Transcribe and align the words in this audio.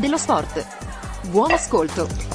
dello 0.00 0.16
sport. 0.16 0.66
Buon 1.30 1.52
ascolto. 1.52 2.29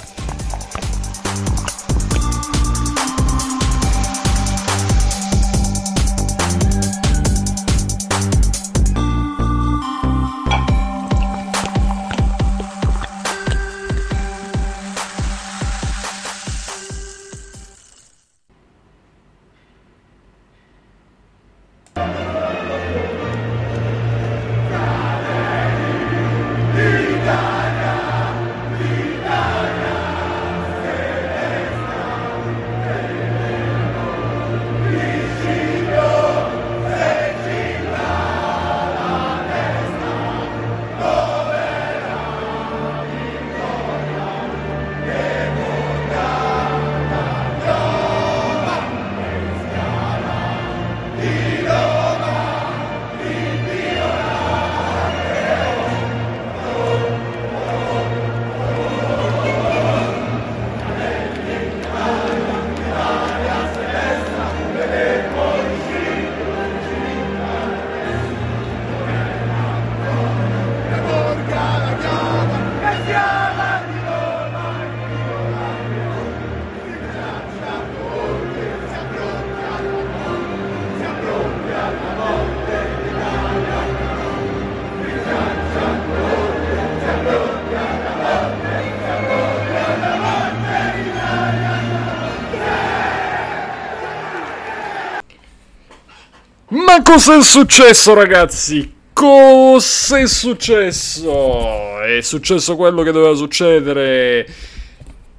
Cos'è 97.06 97.42
successo, 97.42 98.16
ragazzi? 98.16 98.94
Cos'è 99.14 100.26
successo? 100.26 102.02
È 102.02 102.20
successo 102.22 102.76
quello 102.76 103.04
che 103.04 103.12
doveva 103.12 103.36
succedere. 103.36 104.46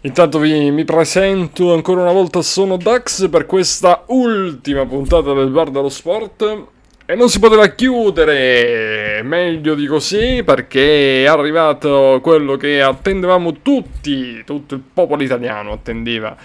Intanto 0.03 0.39
vi, 0.39 0.71
mi 0.71 0.85
presento 0.85 1.75
ancora 1.75 2.03
una 2.03 2.13
volta, 2.13 2.41
sono 2.41 2.77
Dax 2.77 3.29
per 3.29 3.47
questa 3.47 4.05
ultima 4.07 4.87
puntata 4.87 5.35
del 5.35 5.49
Bar 5.49 5.71
dello 5.71 5.89
Sport. 5.89 6.65
E 7.05 7.15
non 7.15 7.29
si 7.29 7.41
poteva 7.41 7.67
chiudere 7.69 9.23
meglio 9.23 9.75
di 9.75 9.87
così 9.87 10.43
perché 10.45 11.25
è 11.25 11.27
arrivato 11.27 12.21
quello 12.23 12.57
che 12.57 12.81
attendevamo 12.81 13.61
tutti, 13.61 14.43
tutto 14.45 14.75
il 14.75 14.83
popolo 14.93 15.23
italiano 15.23 15.73
attendeva 15.73 16.37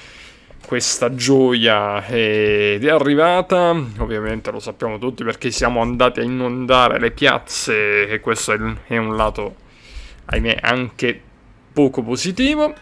questa 0.72 1.14
gioia 1.14 2.06
ed 2.06 2.86
è 2.86 2.90
arrivata, 2.90 3.72
ovviamente 3.98 4.52
lo 4.52 4.62
sappiamo 4.62 5.00
tutti 5.00 5.22
perché 5.22 5.52
siamo 5.52 5.82
andati 5.82 6.22
a 6.22 6.24
inondare 6.24 6.98
le 6.98 7.12
piazze 7.12 8.08
e 8.08 8.22
questo 8.22 8.54
è 8.88 8.96
un 8.96 9.18
lato, 9.18 9.56
ahimè, 10.28 10.60
anche 10.62 11.22
poco 11.74 12.02
positivo. 12.04 12.74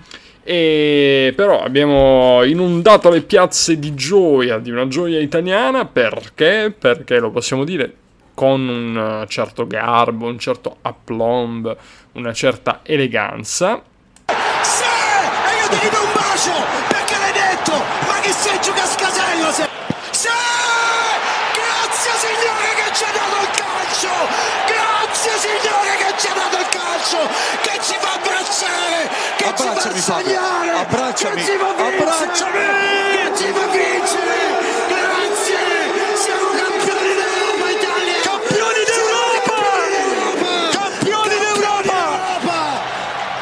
E 0.43 1.33
però 1.35 1.63
abbiamo 1.63 2.43
inondato 2.43 3.09
le 3.09 3.21
piazze 3.21 3.79
di 3.79 3.95
gioia, 3.95 4.59
di 4.59 4.69
una 4.69 4.87
gioia 4.87 5.19
italiana, 5.19 5.85
perché? 5.85 6.71
Perché 6.77 7.17
lo 7.17 7.31
possiamo 7.31 7.63
dire 7.63 7.91
con 8.35 8.67
un 8.67 9.25
certo 9.27 9.65
garbo, 9.65 10.27
un 10.27 10.37
certo 10.37 10.77
aplomb, 10.83 11.75
una 12.11 12.33
certa 12.33 12.81
eleganza. 12.83 13.81
Sì! 14.61 14.83
Perché 16.87 17.17
l'hai 17.17 17.31
detto? 17.31 17.73
Ma 18.07 18.19
che 18.21 18.31
sei 18.31 18.57
giocascasello 18.61 19.51
sei? 19.51 19.67
Sì! 20.11 20.27
Grazie 21.53 22.11
signore 22.15 22.69
che 22.75 22.93
ci 22.95 23.03
ha 23.03 23.11
dato 23.11 23.37
il 23.43 23.49
calcio! 23.53 24.09
Grazie 24.65 25.31
signore 25.37 25.91
che 25.97 26.13
ci 26.17 26.27
ha 26.27 26.33
dato 26.33 26.57
il 26.57 26.69
calcio! 26.69 27.17
Che 27.61 27.79
ci 27.83 27.95
fa 27.99 28.13
abbracciare! 28.13 29.09
Che 29.37 29.53
Abbracciami, 29.99 30.23
sognare! 30.23 30.71
Abbracciami. 30.71 31.43
Che! 31.43 31.51
Abbracciami. 31.51 32.59
Che 33.11 33.35
ci 33.35 33.51
fa 33.51 33.67
vincere! 33.67 34.37
Grazie! 34.87 35.59
Siamo 36.15 36.47
campioni 36.55 37.11
d'Europa 37.19 37.67
Italia! 37.69 38.15
Campioni 38.23 38.81
d'Europa! 38.87 39.59
Campioni 40.71 41.35
d'Europa! 41.37 42.57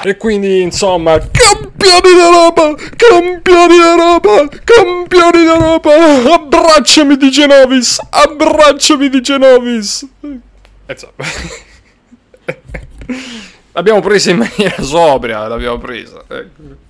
E 0.02 0.18
quindi, 0.18 0.62
insomma, 0.62 1.20
campioni 1.20 2.14
d'Europa! 2.16 2.74
Campioni 2.96 3.78
d'Europa! 3.78 4.48
Campioni 4.64 5.44
d'Europa! 5.44 5.92
Abbracciami 6.34 7.18
di 7.18 7.30
Genovis! 7.30 8.00
Abbracciami 8.10 9.10
di 9.10 9.22
Genovis! 9.22 10.08
E 10.22 10.40
insomma... 10.88 11.24
l'abbiamo 13.78 14.02
presa 14.02 14.32
in 14.32 14.38
maniera 14.58 14.82
sobria, 14.82 15.48
l'abbiamo 15.48 15.78
presa. 15.78 16.24
ecco. 16.28 16.86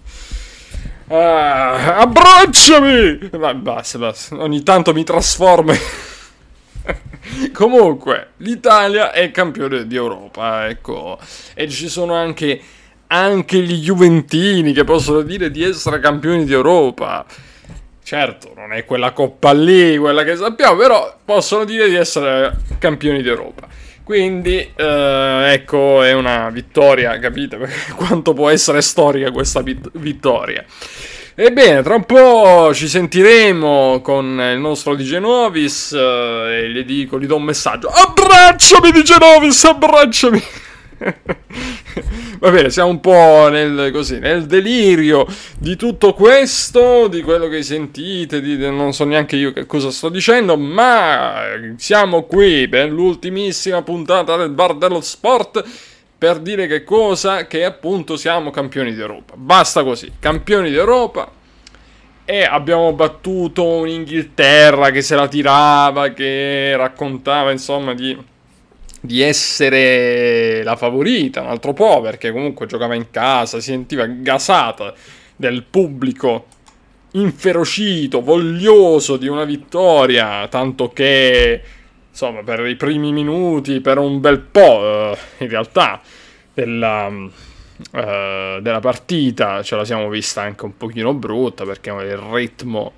Ah, 1.10 1.98
abbracciami! 2.00 3.30
Ma 3.38 3.54
basta, 3.54 3.98
basta. 3.98 4.36
Ogni 4.42 4.64
tanto 4.64 4.94
mi 4.94 5.04
trasformo. 5.04 5.74
Comunque, 7.54 8.30
l'Italia 8.38 9.12
è 9.12 9.32
campione 9.32 9.88
di 9.88 9.96
Europa, 9.96 10.68
ecco. 10.68 11.18
E 11.54 11.70
ci 11.70 11.88
sono 11.88 12.14
anche, 12.14 12.60
anche 13.08 13.60
gli 13.60 13.84
Juventini 13.84 14.74
che 14.74 14.84
possono 14.84 15.22
dire 15.22 15.50
di 15.50 15.64
essere 15.64 16.00
campioni 16.00 16.44
di 16.44 16.54
Europa. 16.54 17.26
Certo, 18.04 18.54
non 18.56 18.74
è 18.74 18.86
quella 18.86 19.12
coppa 19.12 19.54
lì, 19.54 19.98
quella 19.98 20.24
che 20.24 20.36
sappiamo, 20.36 20.78
però 20.78 21.18
possono 21.24 21.64
dire 21.66 21.90
di 21.90 21.96
essere 21.96 22.56
campioni 22.80 23.22
d'Europa. 23.22 23.68
Quindi, 24.08 24.72
eh, 24.74 25.52
ecco, 25.52 26.02
è 26.02 26.14
una 26.14 26.50
vittoria, 26.50 27.20
capite? 27.20 27.60
Quanto 27.94 28.32
può 28.32 28.48
essere 28.48 28.82
storica 28.82 29.32
questa 29.32 29.62
vit- 29.62 29.90
vittoria. 29.96 30.64
Ebbene, 31.36 31.84
tra 31.84 31.96
un 31.96 32.06
po' 32.06 32.74
ci 32.74 32.88
sentiremo 32.88 34.00
con 34.02 34.40
il 34.54 34.60
nostro 34.60 34.96
di 34.96 35.04
Genovis 35.04 35.92
eh, 35.92 36.62
e 36.64 36.70
gli 36.70 36.86
dico, 36.86 37.20
gli 37.20 37.26
do 37.26 37.36
un 37.36 37.44
messaggio. 37.44 37.90
Abbracciami 37.90 38.92
di 38.92 39.04
Genovis, 39.04 39.62
abbracciami! 39.66 40.42
Va 42.40 42.52
bene, 42.52 42.70
siamo 42.70 42.90
un 42.90 43.00
po' 43.00 43.48
nel, 43.50 43.90
così, 43.92 44.20
nel 44.20 44.46
delirio 44.46 45.26
di 45.58 45.76
tutto 45.76 46.14
questo, 46.14 47.08
di 47.08 47.24
quello 47.24 47.48
che 47.48 47.64
sentite, 47.64 48.42
di, 48.42 48.58
non 48.58 48.94
so 48.94 49.06
neanche 49.06 49.36
io 49.36 49.54
che 49.54 49.66
cosa 49.66 49.90
sto 49.90 50.10
dicendo, 50.10 50.56
ma 50.56 51.42
siamo 51.78 52.24
qui 52.24 52.68
per 52.68 52.92
l'ultimissima 52.92 53.82
puntata 53.82 54.36
del 54.36 54.52
Bar 54.52 54.76
dello 54.76 55.02
Sport 55.02 55.64
per 56.18 56.40
dire 56.40 56.66
che 56.68 56.84
cosa? 56.84 57.46
Che 57.46 57.64
appunto 57.64 58.18
siamo 58.18 58.50
campioni 58.50 58.94
d'Europa. 58.94 59.34
Basta 59.36 59.84
così, 59.84 60.14
campioni 60.20 60.72
d'Europa. 60.72 61.32
E 62.26 62.44
abbiamo 62.44 62.92
battuto 62.94 63.64
un'Inghilterra 63.64 64.90
che 64.90 65.02
se 65.02 65.16
la 65.16 65.28
tirava, 65.28 66.10
che 66.10 66.76
raccontava 66.76 67.52
insomma 67.52 67.94
di, 67.94 68.18
di 69.00 69.22
essere 69.22 70.64
la 70.64 70.76
favorita, 70.76 71.42
un 71.42 71.50
altro 71.50 71.74
po', 71.74 72.02
perché 72.02 72.32
comunque 72.32 72.66
giocava 72.66 72.96
in 72.96 73.10
casa, 73.12 73.60
si 73.60 73.72
sentiva 73.72 74.06
gasata 74.06 74.94
del 75.36 75.64
pubblico 75.64 76.48
inferocito, 77.12 78.22
voglioso 78.22 79.18
di 79.18 79.28
una 79.28 79.44
vittoria, 79.44 80.48
tanto 80.48 80.90
che 80.90 81.62
insomma 82.10 82.42
per 82.44 82.66
i 82.68 82.76
primi 82.76 83.12
minuti, 83.12 83.80
per 83.80 83.98
un 83.98 84.20
bel 84.20 84.40
po' 84.40 85.12
eh, 85.12 85.18
in 85.38 85.50
realtà 85.50 86.02
della, 86.54 87.08
eh, 87.92 88.60
della 88.62 88.80
partita 88.80 89.62
ce 89.62 89.76
la 89.76 89.86
siamo 89.86 90.10
vista 90.10 90.42
anche 90.42 90.66
un 90.66 90.76
pochino 90.76 91.14
brutta 91.14 91.64
perché 91.64 91.92
il 91.92 92.18
ritmo 92.18 92.94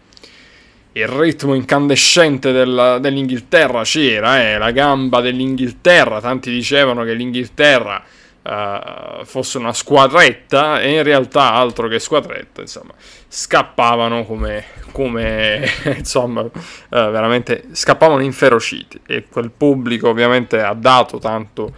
il 0.94 1.07
ritmo 1.07 1.53
incandescente 1.53 2.51
della- 2.51 2.97
dell'Inghilterra 3.00 3.83
c'era, 3.83 4.41
eh, 4.44 4.57
la 4.57 4.71
gamba 4.71 5.21
dell'Inghilterra, 5.21 6.19
tanti 6.19 6.50
dicevano 6.50 7.03
che 7.03 7.13
l'Inghilterra 7.13 8.03
uh, 8.41 9.24
fosse 9.24 9.57
una 9.57 9.74
squadretta 9.74 10.81
e 10.81 10.95
in 10.95 11.03
realtà 11.03 11.53
altro 11.53 11.88
che 11.88 12.00
squadretta, 12.00 12.62
insomma, 12.62 12.94
scappavano 13.27 14.25
come, 14.25 14.65
come 14.91 15.69
insomma, 15.95 16.41
uh, 16.41 16.51
veramente 16.89 17.65
scappavano 17.71 18.24
inferociti. 18.24 19.00
E 19.06 19.25
quel 19.30 19.51
pubblico 19.51 20.09
ovviamente 20.09 20.59
ha 20.62 20.74
dato 20.74 21.19
tanto, 21.19 21.74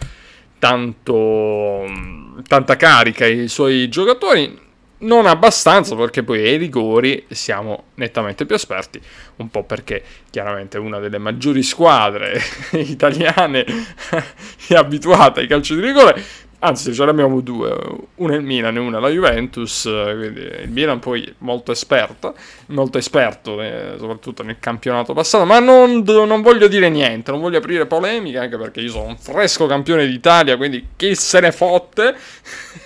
tanto, 0.58 1.86
tanta 2.48 2.76
carica 2.78 3.26
ai 3.26 3.50
suoi 3.50 3.90
giocatori 3.90 4.70
non 5.02 5.26
abbastanza 5.26 5.96
perché 5.96 6.24
poi 6.24 6.46
ai 6.46 6.58
rigori 6.58 7.26
siamo 7.30 7.86
nettamente 7.96 8.46
più 8.46 8.56
esperti, 8.56 9.00
un 9.38 9.50
po' 9.50 9.64
perché 9.64 10.04
chiaramente 10.30 10.78
una 10.78 11.00
delle 11.00 11.18
maggiori 11.18 11.64
squadre 11.64 12.40
italiane 12.74 13.66
è 14.68 14.74
abituata 14.76 15.40
ai 15.40 15.48
calci 15.48 15.76
di 15.76 15.82
rigore, 15.82 16.24
Anzi, 16.64 16.94
ce 16.94 17.04
ne 17.06 17.10
abbiamo 17.10 17.42
due, 17.42 17.76
una 18.18 18.36
il 18.36 18.44
Milan 18.44 18.76
e 18.76 18.80
una 18.80 19.00
la 19.00 19.10
Juventus, 19.10 19.82
quindi 19.82 20.42
il 20.42 20.70
Milan 20.70 21.00
poi 21.00 21.34
molto 21.40 21.72
esperto, 21.72 22.36
molto 22.68 23.00
esperto 23.00 23.60
eh, 23.60 23.96
soprattutto 23.98 24.44
nel 24.44 24.60
campionato 24.60 25.14
passato, 25.14 25.44
ma 25.44 25.58
non, 25.58 26.04
non, 26.04 26.42
voglio 26.44 26.68
dire 26.68 26.88
niente, 26.90 27.32
non 27.32 27.42
voglio 27.42 27.58
aprire 27.58 27.88
polemiche, 27.88 28.38
anche 28.38 28.60
perché 28.60 28.80
io 28.80 28.92
sono 28.92 29.06
un 29.08 29.18
fresco 29.18 29.66
campione 29.66 30.06
d'Italia, 30.06 30.56
quindi 30.56 30.90
chi 30.96 31.16
se 31.16 31.40
ne 31.40 31.52
fotte, 31.52 32.14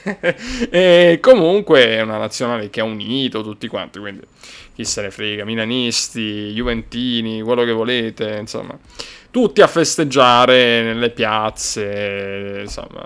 e 0.71 1.19
comunque 1.21 1.85
è 1.97 2.01
una 2.01 2.17
nazionale 2.17 2.69
che 2.69 2.79
ha 2.79 2.85
unito 2.85 3.43
tutti 3.43 3.67
quanti, 3.67 3.99
quindi 3.99 4.21
chi 4.73 4.85
se 4.85 5.01
ne 5.01 5.11
frega, 5.11 5.43
milanisti, 5.43 6.53
juventini, 6.53 7.41
quello 7.41 7.65
che 7.65 7.73
volete, 7.73 8.37
insomma 8.39 8.79
tutti 9.35 9.61
a 9.61 9.67
festeggiare 9.67 10.81
nelle 10.81 11.09
piazze, 11.09 12.61
insomma, 12.61 13.05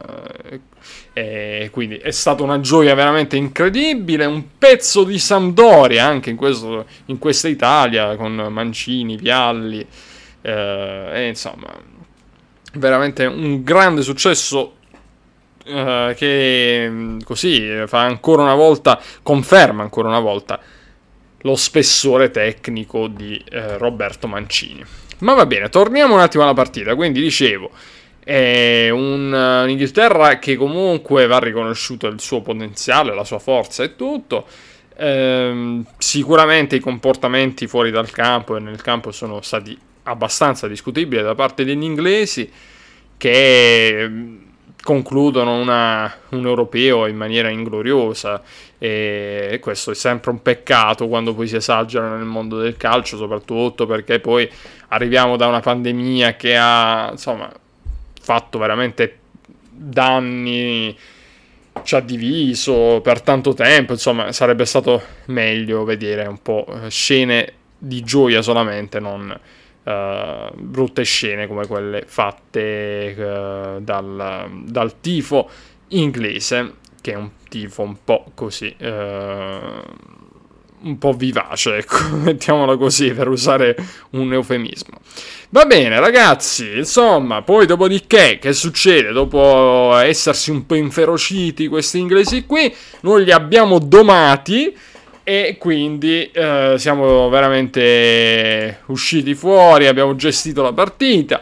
e 1.12 1.70
quindi 1.72 1.98
è 1.98 2.12
stata 2.12 2.44
una 2.44 2.60
gioia 2.60 2.94
veramente 2.94 3.36
incredibile, 3.36 4.26
un 4.26 4.44
pezzo 4.60 5.04
di 5.06 5.18
Sampdoria 5.18 6.06
anche 6.06 6.30
in, 6.30 6.36
questo, 6.36 6.86
in 7.06 7.18
questa 7.18 7.48
Italia 7.48 8.16
con 8.16 8.36
Mancini, 8.52 9.18
Pialli, 9.18 9.84
eh, 10.44 11.10
e 11.12 11.28
insomma, 11.30 11.74
veramente 12.74 13.26
un 13.26 13.64
grande 13.64 14.04
successo 14.04 14.76
eh, 15.66 16.14
che 16.16 17.18
così 17.24 17.86
fa 17.88 18.02
ancora 18.02 18.44
una 18.44 18.54
volta, 18.54 19.02
conferma 19.24 19.82
ancora 19.82 20.10
una 20.10 20.20
volta 20.20 20.60
lo 21.42 21.56
spessore 21.56 22.30
tecnico 22.30 23.08
di 23.08 23.44
eh, 23.50 23.80
Roberto 23.80 24.28
Mancini. 24.28 25.08
Ma 25.20 25.34
va 25.34 25.46
bene, 25.46 25.70
torniamo 25.70 26.14
un 26.14 26.20
attimo 26.20 26.44
alla 26.44 26.54
partita. 26.54 26.96
Quindi 26.96 27.22
dicevo, 27.22 27.72
è 28.24 28.90
un, 28.90 29.32
uh, 29.32 29.64
un'Inghilterra 29.64 30.40
che 30.40 30.56
comunque 30.56 31.26
va 31.28 31.40
riconosciuto 31.40 32.08
il 32.08 32.20
suo 32.20 32.42
potenziale, 32.42 33.14
la 33.14 33.24
sua 33.24 33.40
forza 33.40 33.84
e 33.84 33.96
tutto. 33.96 34.46
Ehm, 34.98 35.86
sicuramente 35.98 36.76
i 36.76 36.80
comportamenti 36.80 37.68
fuori 37.68 37.90
dal 37.90 38.12
campo 38.12 38.58
e 38.58 38.60
nel 38.60 38.82
campo 38.82 39.12
sono 39.12 39.42
stati 39.42 39.78
abbastanza 40.04 40.68
discutibili 40.68 41.22
da 41.22 41.36
parte 41.36 41.64
degli 41.64 41.84
inglesi 41.84 42.52
che 43.16 44.10
concludono 44.82 45.60
una, 45.60 46.14
un 46.30 46.46
europeo 46.46 47.06
in 47.08 47.16
maniera 47.16 47.50
ingloriosa 47.50 48.42
e 48.78 49.60
questo 49.62 49.92
è 49.92 49.96
sempre 49.96 50.32
un 50.32 50.42
peccato 50.42 51.08
quando 51.08 51.34
poi 51.34 51.48
si 51.48 51.58
esagera 51.58 52.16
nel 52.16 52.26
mondo 52.26 52.60
del 52.60 52.78
calcio 52.78 53.18
soprattutto 53.18 53.86
perché 53.86 54.20
poi 54.20 54.50
arriviamo 54.90 55.36
da 55.36 55.48
una 55.48 55.60
pandemia 55.60 56.36
che 56.36 56.56
ha 56.58 57.10
insomma 57.12 57.52
fatto 58.22 58.58
veramente 58.58 59.18
danni 59.70 60.98
ci 61.84 61.96
ha 61.96 62.00
diviso 62.00 63.02
per 63.02 63.22
tanto 63.22 63.54
tempo 63.54 63.94
insomma 63.94 64.32
sarebbe 64.32 64.66
stato 64.66 65.02
meglio 65.26 65.84
vedere 65.84 66.26
un 66.26 66.42
po' 66.42 66.66
scene 66.88 67.54
di 67.78 68.02
gioia 68.02 68.42
solamente 68.42 69.00
non 69.00 69.38
uh, 69.84 70.54
brutte 70.56 71.04
scene 71.04 71.48
come 71.48 71.68
quelle 71.68 72.04
fatte 72.06 73.16
uh, 73.18 73.82
dal, 73.82 74.50
dal, 74.64 75.00
tifo 75.00 75.50
inglese, 75.90 76.74
che 77.02 77.14
è 77.14 77.16
un 77.16 77.30
tifo 77.48 77.82
un 77.82 77.98
po' 78.04 78.32
così. 78.34 78.76
Uh, 78.80 80.18
un 80.82 80.98
po' 80.98 81.12
vivace, 81.12 81.78
ecco, 81.78 81.98
mettiamola 82.16 82.78
così 82.78 83.12
per 83.12 83.28
usare 83.28 83.76
un 84.12 84.32
eufemismo. 84.32 84.98
Va 85.50 85.66
bene, 85.66 86.00
ragazzi, 86.00 86.78
insomma, 86.78 87.42
poi 87.42 87.66
dopodiché, 87.66 88.38
che 88.40 88.54
succede? 88.54 89.12
Dopo 89.12 89.96
essersi 89.98 90.52
un 90.52 90.66
po' 90.66 90.76
inferociti 90.76 91.68
questi 91.68 92.00
inglesi 92.00 92.46
qui, 92.46 92.74
noi 93.02 93.24
li 93.24 93.32
abbiamo 93.32 93.80
domati 93.80 94.76
e 95.30 95.58
quindi 95.60 96.28
eh, 96.32 96.74
siamo 96.80 97.30
veramente 97.30 98.80
usciti 98.88 99.36
fuori, 99.36 99.86
abbiamo 99.86 100.16
gestito 100.16 100.64
la 100.64 100.74
partita 100.74 101.40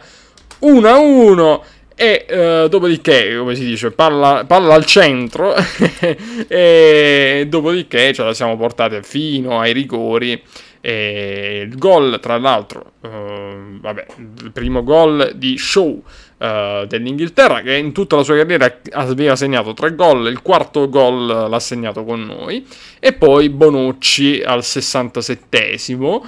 1 0.59 0.87
a 0.89 0.97
1 0.97 1.63
e 1.95 2.25
eh, 2.27 2.67
dopodiché, 2.69 3.37
come 3.37 3.55
si 3.55 3.63
dice, 3.63 3.91
palla, 3.91 4.43
palla 4.45 4.73
al 4.73 4.83
centro 4.83 5.55
e 6.49 7.45
dopodiché 7.47 8.11
ce 8.11 8.23
la 8.23 8.33
siamo 8.33 8.57
portate 8.57 9.03
fino 9.03 9.61
ai 9.61 9.71
rigori 9.71 10.43
e 10.81 11.65
il 11.65 11.77
gol, 11.77 12.19
tra 12.21 12.37
l'altro, 12.37 12.91
eh, 13.01 13.79
vabbè, 13.79 14.05
il 14.43 14.51
primo 14.51 14.83
gol 14.83 15.31
di 15.35 15.57
Show 15.57 16.03
uh, 16.37 16.85
dell'Inghilterra 16.85 17.61
che 17.61 17.75
in 17.75 17.91
tutta 17.91 18.15
la 18.15 18.23
sua 18.23 18.35
carriera 18.35 18.79
aveva 18.91 19.35
segnato 19.35 19.73
tre 19.73 19.95
gol, 19.95 20.27
il 20.27 20.41
quarto 20.41 20.89
gol 20.89 21.25
l'ha 21.49 21.59
segnato 21.59 22.03
con 22.03 22.23
noi 22.23 22.65
e 22.99 23.13
poi 23.13 23.49
Bonucci 23.49 24.41
al 24.41 24.59
67esimo 24.59 26.21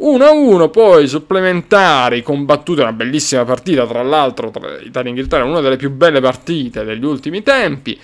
1-1, 0.00 0.70
poi 0.70 1.06
supplementari, 1.06 2.22
combattute, 2.22 2.80
una 2.80 2.92
bellissima 2.92 3.44
partita 3.44 3.86
tra 3.86 4.02
l'altro 4.02 4.50
tra 4.50 4.78
Italia 4.80 5.08
e 5.08 5.10
Inghilterra, 5.10 5.44
una 5.44 5.60
delle 5.60 5.76
più 5.76 5.90
belle 5.90 6.20
partite 6.20 6.84
degli 6.84 7.04
ultimi 7.04 7.42
tempi, 7.42 8.00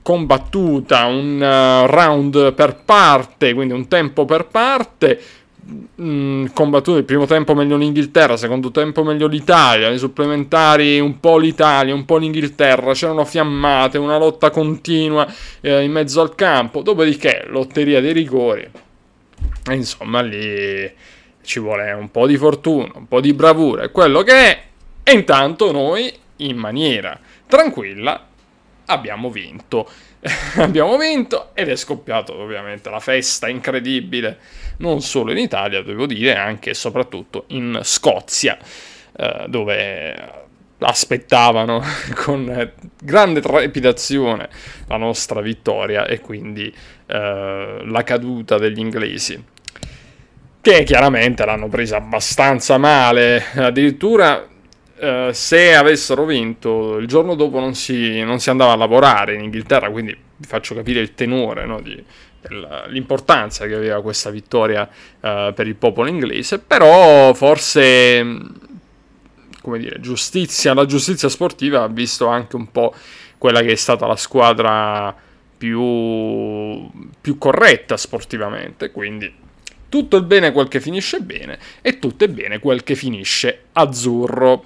combattuta, 0.00 1.04
un 1.04 1.36
uh, 1.36 1.86
round 1.86 2.54
per 2.54 2.80
parte, 2.82 3.52
quindi 3.52 3.74
un 3.74 3.88
tempo 3.88 4.24
per 4.24 4.46
parte, 4.46 5.20
mm, 6.00 6.46
combattuto 6.52 6.98
il 6.98 7.04
primo 7.04 7.26
tempo 7.26 7.54
meglio 7.54 7.76
l'Inghilterra, 7.76 8.36
secondo 8.36 8.70
tempo 8.70 9.02
meglio 9.02 9.26
l'Italia, 9.26 9.88
nei 9.88 9.98
supplementari 9.98 11.00
un 11.00 11.20
po' 11.20 11.38
l'Italia, 11.38 11.94
un 11.94 12.04
po' 12.04 12.16
l'Inghilterra, 12.16 12.92
c'erano 12.92 13.24
fiammate, 13.24 13.98
una 13.98 14.18
lotta 14.18 14.50
continua 14.50 15.26
eh, 15.60 15.82
in 15.82 15.92
mezzo 15.92 16.20
al 16.20 16.34
campo, 16.34 16.82
dopodiché 16.82 17.44
lotteria 17.48 18.00
dei 18.00 18.12
rigori, 18.12 18.68
e 19.70 19.74
insomma 19.74 20.20
lì 20.20 20.90
ci 21.42 21.60
vuole 21.60 21.92
un 21.92 22.10
po' 22.10 22.26
di 22.26 22.36
fortuna, 22.36 22.92
un 22.94 23.08
po' 23.08 23.20
di 23.20 23.32
bravura, 23.32 23.82
è 23.82 23.90
quello 23.90 24.22
che 24.22 24.32
è, 24.32 24.62
e 25.02 25.12
intanto 25.12 25.72
noi 25.72 26.12
in 26.36 26.56
maniera 26.56 27.18
tranquilla 27.46 28.27
abbiamo 28.88 29.30
vinto. 29.30 29.88
abbiamo 30.56 30.96
vinto 30.96 31.50
ed 31.54 31.68
è 31.68 31.76
scoppiato 31.76 32.36
ovviamente 32.36 32.90
la 32.90 33.00
festa 33.00 33.48
incredibile, 33.48 34.38
non 34.78 35.00
solo 35.00 35.30
in 35.30 35.38
Italia, 35.38 35.82
devo 35.82 36.06
dire, 36.06 36.34
anche 36.34 36.70
e 36.70 36.74
soprattutto 36.74 37.44
in 37.48 37.80
Scozia, 37.82 38.58
eh, 39.16 39.44
dove 39.48 40.46
aspettavano 40.80 41.82
con 42.14 42.72
grande 43.00 43.40
trepidazione 43.40 44.48
la 44.86 44.96
nostra 44.96 45.40
vittoria 45.40 46.06
e 46.06 46.20
quindi 46.20 46.72
eh, 47.06 47.82
la 47.84 48.02
caduta 48.04 48.58
degli 48.58 48.78
inglesi 48.78 49.42
che 50.60 50.82
chiaramente 50.84 51.44
l'hanno 51.44 51.68
presa 51.68 51.96
abbastanza 51.96 52.78
male 52.78 53.42
addirittura 53.54 54.46
eh, 55.00 55.30
se 55.32 55.74
avessero 55.74 56.24
vinto 56.24 56.96
il 56.96 57.06
giorno 57.06 57.34
dopo 57.34 57.60
non 57.60 57.74
si, 57.74 58.20
non 58.22 58.40
si, 58.40 58.50
andava 58.50 58.72
a 58.72 58.76
lavorare 58.76 59.34
in 59.34 59.42
Inghilterra, 59.42 59.90
quindi 59.90 60.16
vi 60.36 60.46
faccio 60.46 60.74
capire 60.74 61.00
il 61.00 61.14
tenore, 61.14 61.66
no, 61.66 61.80
di, 61.80 62.02
l'importanza 62.88 63.66
che 63.66 63.74
aveva 63.74 64.02
questa 64.02 64.30
vittoria 64.30 64.82
uh, 64.82 65.52
per 65.54 65.66
il 65.66 65.76
popolo 65.76 66.08
inglese, 66.08 66.58
però 66.58 67.32
forse, 67.34 68.24
come 69.60 69.78
dire, 69.78 70.00
giustizia, 70.00 70.74
la 70.74 70.86
giustizia 70.86 71.28
sportiva 71.28 71.82
ha 71.82 71.88
visto 71.88 72.26
anche 72.26 72.56
un 72.56 72.70
po' 72.70 72.94
quella 73.38 73.60
che 73.60 73.72
è 73.72 73.76
stata 73.76 74.06
la 74.06 74.16
squadra 74.16 75.14
più, 75.56 76.88
più 77.20 77.38
corretta 77.38 77.96
sportivamente, 77.96 78.90
quindi 78.90 79.32
tutto 79.88 80.16
il 80.16 80.24
bene 80.24 80.52
quel 80.52 80.68
che 80.68 80.80
finisce 80.80 81.20
bene 81.20 81.58
e 81.80 81.98
tutto 81.98 82.24
è 82.24 82.28
bene 82.28 82.58
quel 82.58 82.82
che 82.82 82.94
finisce 82.94 83.64
azzurro. 83.72 84.64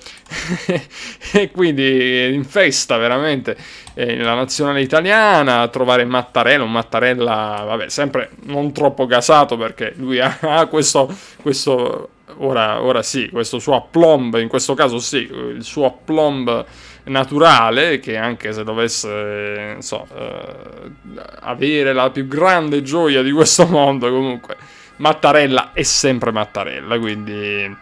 e 1.32 1.50
quindi 1.50 2.32
in 2.32 2.44
festa 2.44 2.96
veramente 2.96 3.56
eh, 3.94 4.16
la 4.18 4.34
nazionale 4.34 4.80
italiana, 4.80 5.68
trovare 5.68 6.04
Mattarella, 6.04 6.64
un 6.64 6.72
Mattarella, 6.72 7.62
vabbè, 7.66 7.88
sempre 7.88 8.30
non 8.44 8.72
troppo 8.72 9.06
gasato 9.06 9.56
perché 9.56 9.92
lui 9.96 10.18
ha, 10.20 10.66
questo, 10.68 11.14
questo 11.40 12.08
ora, 12.38 12.82
ora, 12.82 13.02
sì, 13.02 13.28
questo 13.30 13.58
suo 13.58 13.76
aplomb, 13.76 14.36
in 14.36 14.48
questo 14.48 14.74
caso 14.74 14.98
sì, 14.98 15.18
il 15.18 15.62
suo 15.62 15.86
aplomb 15.86 16.64
naturale 17.04 17.98
che 17.98 18.16
anche 18.16 18.52
se 18.52 18.62
dovesse 18.62 19.76
so, 19.80 20.06
eh, 20.16 21.20
avere 21.40 21.92
la 21.92 22.10
più 22.10 22.28
grande 22.28 22.82
gioia 22.82 23.22
di 23.22 23.32
questo 23.32 23.66
mondo 23.66 24.08
comunque 24.08 24.56
Mattarella 24.96 25.72
è 25.72 25.82
sempre 25.82 26.32
Mattarella 26.32 26.98
quindi 26.98 27.76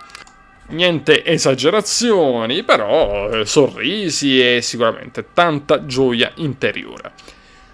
niente 0.70 1.24
esagerazioni 1.24 2.62
però 2.62 3.30
eh, 3.30 3.46
sorrisi 3.46 4.40
e 4.40 4.62
sicuramente 4.62 5.26
tanta 5.32 5.86
gioia 5.86 6.30
interiore. 6.36 7.12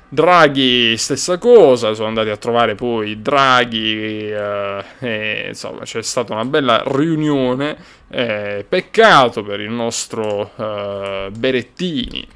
Draghi 0.09 0.97
stessa 0.97 1.37
cosa, 1.37 1.93
sono 1.93 2.07
andati 2.07 2.28
a 2.28 2.37
trovare 2.37 2.76
poi 2.76 3.21
Draghi 3.21 4.31
eh, 4.31 4.85
e 5.00 5.45
insomma 5.49 5.81
c'è 5.81 6.00
stata 6.00 6.33
una 6.33 6.45
bella 6.45 6.83
riunione, 6.87 7.76
eh, 8.09 8.64
peccato 8.69 9.43
per 9.43 9.61
il 9.61 9.71
nostro 9.71 10.52
eh, 10.57 11.31
Berettini 11.37 12.26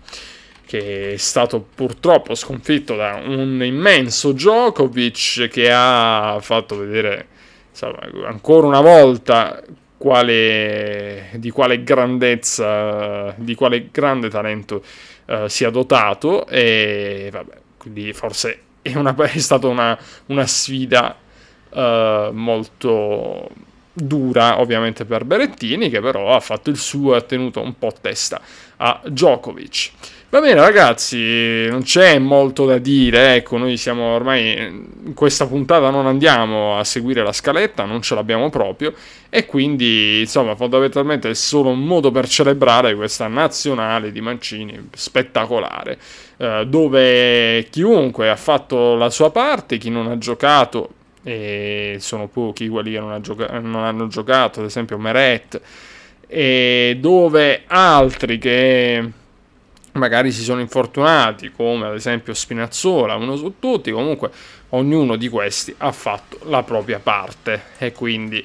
che 0.71 1.15
è 1.15 1.17
stato 1.17 1.67
purtroppo 1.75 2.37
sconfitto 2.37 2.95
da 2.95 3.21
un 3.25 3.61
immenso 3.65 4.31
Djokovic 4.31 5.49
che 5.49 5.69
ha 5.69 6.39
fatto 6.41 6.79
vedere 6.79 7.27
insomma, 7.71 7.99
ancora 8.29 8.69
una 8.69 8.81
volta 8.81 9.61
quale, 9.97 11.31
di 11.39 11.51
quale 11.51 11.83
grandezza, 11.83 13.35
di 13.37 13.57
quale 13.57 13.89
grande 13.91 14.29
talento 14.29 14.85
uh, 15.27 15.49
sia 15.49 15.71
dotato 15.71 16.47
e 16.47 17.31
vabbè, 17.33 17.55
quindi 17.77 18.13
forse 18.13 18.61
è, 18.81 18.95
una, 18.95 19.13
è 19.27 19.39
stata 19.39 19.67
una, 19.67 19.99
una 20.27 20.47
sfida 20.47 21.17
uh, 21.71 22.31
molto 22.31 23.49
dura 23.93 24.61
ovviamente 24.61 25.05
per 25.05 25.25
Berettini 25.25 25.91
che 25.91 26.01
però 26.01 26.33
ha 26.33 26.39
fatto 26.39 26.71
il 26.71 26.77
suo 26.77 27.15
e 27.15 27.17
ha 27.17 27.23
tenuto 27.23 27.61
un 27.61 27.77
po' 27.77 27.93
testa 28.01 28.41
a 28.77 29.01
Djokovic. 29.05 30.19
Va 30.33 30.41
bene 30.41 30.61
ragazzi, 30.61 31.67
non 31.67 31.83
c'è 31.83 32.21
molto 32.21 32.65
da 32.65 32.79
dire, 32.79 33.35
ecco, 33.35 33.57
noi 33.57 33.77
siamo 33.77 34.15
ormai 34.15 34.59
in 34.59 35.13
questa 35.13 35.49
puntata 35.49 35.91
non 35.91 36.07
andiamo 36.07 36.79
a 36.79 36.85
seguire 36.85 37.25
la 37.25 37.33
scaletta, 37.33 37.85
non 37.85 38.01
ce 38.01 38.15
l'abbiamo 38.15 38.49
proprio 38.49 38.95
e 39.29 39.45
quindi 39.45 40.21
insomma 40.21 40.55
fondamentalmente 40.55 41.31
è 41.31 41.35
solo 41.35 41.71
un 41.71 41.81
modo 41.81 42.13
per 42.13 42.29
celebrare 42.29 42.95
questa 42.95 43.27
nazionale 43.27 44.13
di 44.13 44.21
Mancini 44.21 44.91
spettacolare, 44.95 45.99
eh, 46.37 46.65
dove 46.65 47.67
chiunque 47.69 48.31
ha 48.31 48.37
fatto 48.37 48.95
la 48.95 49.11
sua 49.11 49.33
parte, 49.33 49.79
chi 49.79 49.91
non 49.91 50.07
ha 50.07 50.17
giocato, 50.17 50.91
e 51.25 51.97
sono 51.99 52.29
pochi 52.29 52.69
quelli 52.69 52.93
che 52.93 53.01
non, 53.01 53.21
gioca- 53.21 53.59
non 53.59 53.83
hanno 53.83 54.07
giocato, 54.07 54.61
ad 54.61 54.67
esempio 54.67 54.97
Meret, 54.97 55.61
e 56.29 56.97
dove 57.01 57.63
altri 57.67 58.39
che 58.39 59.19
magari 59.93 60.33
si 60.33 60.43
sono 60.43 60.61
infortunati, 60.61 61.51
come 61.51 61.87
ad 61.87 61.95
esempio 61.95 62.35
Spinazzola, 62.35 63.15
uno 63.17 63.37
su 63.37 63.55
tutti, 63.59 63.91
comunque 63.91 64.31
ognuno 64.71 65.17
di 65.17 65.29
questi 65.29 65.75
ha 65.79 65.93
fatto 65.93 66.39
la 66.45 66.63
propria 66.63 66.99
parte. 66.99 67.63
E 67.79 67.93
quindi 67.93 68.45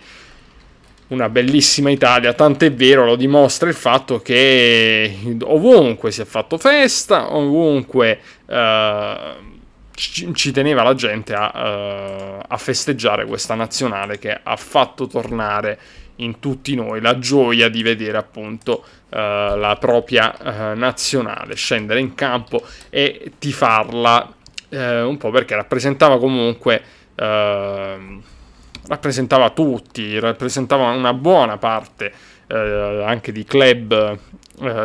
una 1.08 1.30
bellissima 1.30 1.92
Italia, 1.92 2.34
tant'è 2.34 2.72
vero 2.72 3.06
lo 3.06 3.16
dimostra 3.16 3.70
il 3.70 3.76
fatto 3.76 4.22
che 4.22 5.38
ovunque 5.44 6.12
si 6.12 6.22
è 6.22 6.26
fatto 6.26 6.58
festa, 6.58 7.36
ovunque 7.36 8.20
eh, 8.48 9.18
ci, 9.94 10.52
teneva 10.52 10.82
la 10.82 10.96
gente 10.96 11.34
a, 11.34 11.52
eh, 11.56 12.38
a 12.48 12.58
festeggiare 12.58 13.26
questa 13.26 13.54
nazionale 13.54 14.18
che 14.18 14.40
ha 14.42 14.56
fatto 14.56 15.08
tornare 15.08 15.80
in 16.18 16.40
tutti 16.40 16.76
noi 16.76 17.02
la 17.02 17.20
gioia 17.20 17.68
di 17.70 17.84
vedere 17.84 18.18
appunto 18.18 18.86
uh, 19.10 19.10
la 19.10 19.76
propria 19.80 20.36
uh, 20.38 20.78
nazionale 20.78 21.56
scendere 21.56 22.00
in 22.00 22.16
campo 22.16 22.62
e 22.90 23.34
tifarla 23.38 24.34
uh, 24.70 24.78
un 24.78 25.18
po' 25.18 25.32
perché 25.32 25.56
rappresentava 25.56 26.18
comunque 26.18 26.82
rappresentava 28.88 29.50
tutti 29.52 30.20
rappresentava 30.20 30.92
una 30.92 31.14
buona 31.14 31.58
parte 31.58 32.12
anche 32.48 33.32
di 33.32 33.46
club 33.46 34.20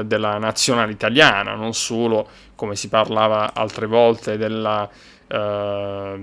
della 0.04 0.38
nazionale 0.38 0.92
italiana 0.92 1.56
non 1.56 1.74
solo 1.74 2.28
come 2.54 2.76
si 2.76 2.88
parlava 2.88 3.52
altre 3.52 3.86
volte 3.86 4.36
della 4.36 4.88
della 5.26 6.16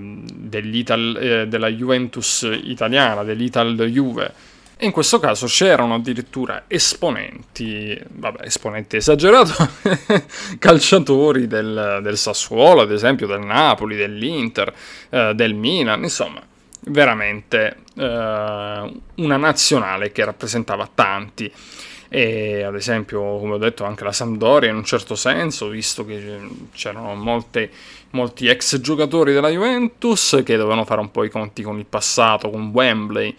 Juventus 1.68 2.48
italiana 2.62 3.22
dell'Ital 3.22 3.76
Juve 3.76 4.32
e 4.80 4.86
in 4.86 4.92
questo 4.92 5.18
caso 5.18 5.46
c'erano 5.46 5.94
addirittura 5.94 6.64
esponenti, 6.68 8.00
vabbè, 8.10 8.44
esponenti 8.44 8.94
esagerato, 8.94 9.52
calciatori 10.60 11.48
del, 11.48 11.98
del, 12.00 12.16
Sassuolo, 12.16 12.82
ad 12.82 12.92
esempio, 12.92 13.26
del 13.26 13.40
Napoli, 13.40 13.96
dell'Inter, 13.96 14.72
eh, 15.10 15.32
del 15.34 15.54
Milan, 15.54 16.04
insomma, 16.04 16.40
veramente 16.82 17.78
eh, 17.96 18.92
una 19.16 19.36
nazionale 19.36 20.12
che 20.12 20.24
rappresentava 20.24 20.88
tanti. 20.94 21.52
E 22.08 22.62
ad 22.62 22.76
esempio, 22.76 23.20
come 23.38 23.54
ho 23.54 23.58
detto, 23.58 23.82
anche 23.82 24.04
la 24.04 24.12
Sampdoria 24.12 24.70
in 24.70 24.76
un 24.76 24.84
certo 24.84 25.16
senso, 25.16 25.66
visto 25.66 26.04
che 26.04 26.40
c'erano 26.72 27.16
molte, 27.16 27.68
molti 28.10 28.46
ex 28.46 28.78
giocatori 28.78 29.32
della 29.32 29.50
Juventus 29.50 30.40
che 30.44 30.56
dovevano 30.56 30.84
fare 30.84 31.00
un 31.00 31.10
po' 31.10 31.24
i 31.24 31.30
conti 31.30 31.64
con 31.64 31.78
il 31.78 31.84
passato, 31.84 32.48
con 32.48 32.70
Wembley 32.72 33.36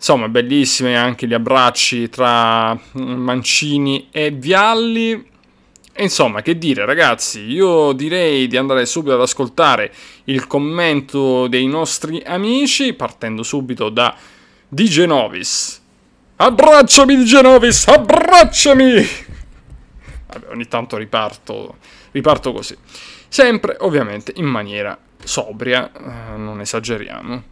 Insomma, 0.00 0.30
bellissimi 0.30 0.96
anche 0.96 1.26
gli 1.26 1.34
abbracci 1.34 2.08
tra 2.08 2.74
Mancini 2.92 4.08
e 4.10 4.30
Vialli. 4.30 5.28
E 5.92 6.02
insomma, 6.02 6.40
che 6.40 6.56
dire 6.56 6.86
ragazzi, 6.86 7.40
io 7.40 7.92
direi 7.92 8.46
di 8.46 8.56
andare 8.56 8.86
subito 8.86 9.12
ad 9.14 9.20
ascoltare 9.20 9.92
il 10.24 10.46
commento 10.46 11.48
dei 11.48 11.66
nostri 11.66 12.22
amici, 12.24 12.94
partendo 12.94 13.42
subito 13.42 13.90
da 13.90 14.16
Di 14.66 14.86
Genovis. 14.86 15.82
Abbracciami 16.36 17.16
Di 17.16 17.24
Genovis, 17.26 17.86
abbracciami! 17.86 19.06
Vabbè, 20.28 20.46
ogni 20.48 20.66
tanto 20.66 20.96
riparto, 20.96 21.76
riparto 22.12 22.54
così. 22.54 22.74
Sempre, 23.28 23.76
ovviamente, 23.80 24.32
in 24.36 24.46
maniera 24.46 24.98
sobria, 25.22 25.92
eh, 25.92 26.38
non 26.38 26.62
esageriamo. 26.62 27.42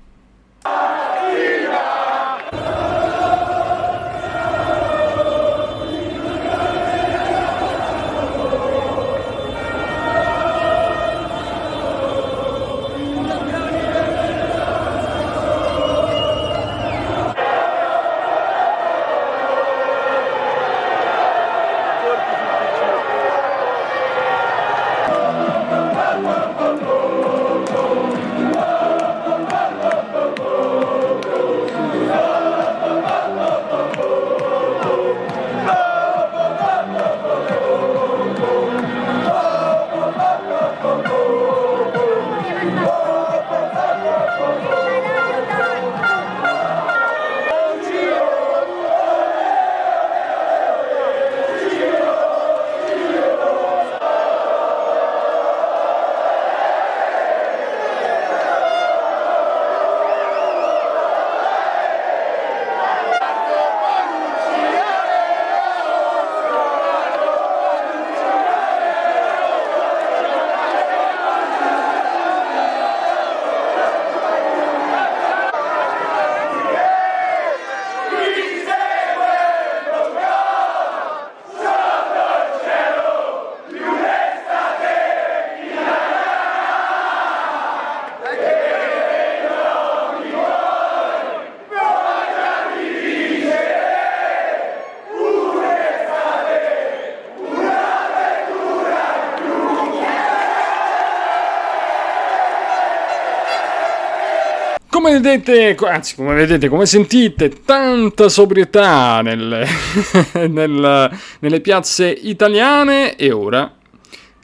Vedete, 105.20 105.76
anzi 105.86 106.14
come 106.14 106.34
vedete, 106.34 106.68
come 106.68 106.86
sentite, 106.86 107.64
tanta 107.64 108.28
sobrietà 108.28 109.20
nel, 109.20 109.66
nel, 110.48 111.18
nelle 111.40 111.60
piazze 111.60 112.08
italiane 112.08 113.16
e 113.16 113.32
ora 113.32 113.74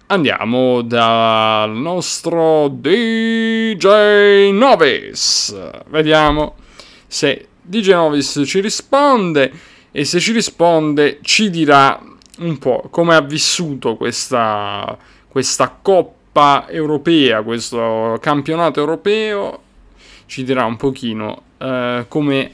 andiamo 0.07 0.83
dal 0.83 1.71
nostro 1.71 2.69
DJ 2.69 4.51
Novis. 4.51 5.57
Vediamo 5.89 6.57
se 7.07 7.49
DJ 7.63 7.91
Novis 7.91 8.43
ci 8.45 8.61
risponde 8.61 9.53
e 9.93 10.05
se 10.05 10.19
ci 10.19 10.33
risponde 10.33 11.21
ci 11.23 11.51
dirà 11.51 12.01
un 12.39 12.59
po' 12.59 12.89
come 12.91 13.15
ha 13.15 13.21
vissuto 13.21 13.97
questa, 13.97 14.99
questa 15.29 15.79
coppa 15.81 16.67
europea, 16.69 17.43
questo 17.43 18.19
campionato 18.21 18.81
europeo, 18.81 19.64
ci 20.35 20.43
dirà 20.43 20.65
un 20.65 20.77
pochino 20.77 21.43
eh, 21.59 22.07
come 22.09 22.51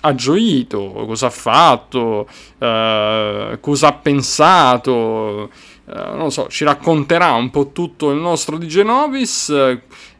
ha 0.00 0.14
gioito, 0.14 1.04
cosa 1.06 1.26
ha 1.26 1.30
fatto, 1.30 2.26
eh, 2.56 3.58
cosa 3.60 3.88
ha 3.88 3.92
pensato, 3.92 5.50
eh, 5.86 6.16
non 6.16 6.32
so, 6.32 6.48
ci 6.48 6.64
racconterà 6.64 7.32
un 7.32 7.50
po' 7.50 7.70
tutto 7.72 8.12
il 8.12 8.16
nostro 8.16 8.56
DJ 8.56 8.80
Novis. 8.80 9.54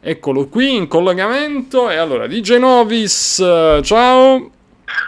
eccolo 0.01 0.47
qui 0.49 0.75
in 0.75 0.87
collegamento. 0.87 1.89
E 1.89 1.95
allora, 1.95 2.27
DJ 2.27 2.59
Novis, 2.59 3.39
eh, 3.39 3.79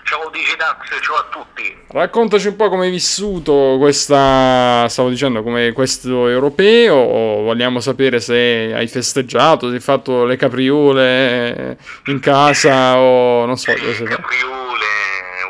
ciao. 0.04 0.16
Digidax, 0.36 1.02
ciao 1.02 1.16
a 1.16 1.26
tutti. 1.30 1.84
Raccontaci 1.88 2.48
un 2.48 2.56
po' 2.58 2.68
come 2.68 2.86
hai 2.86 2.92
vissuto 2.92 3.78
questa, 3.80 4.86
stavo 4.90 5.10
dicendo, 5.10 5.44
come 5.44 5.72
questo 5.72 6.28
europeo, 6.28 6.96
vogliamo 6.96 7.80
sapere 7.80 8.20
se 8.20 8.74
hai 8.76 8.88
festeggiato, 8.88 9.70
se 9.70 9.76
hai 9.76 9.80
fatto 9.80 10.26
le 10.26 10.36
capriole 10.36 11.78
in 12.08 12.20
casa 12.20 12.98
o 12.98 13.46
non 13.46 13.58
so 13.58 13.72
cosa 13.72 13.94
sei 13.94 14.08
Capriole, 14.08 14.86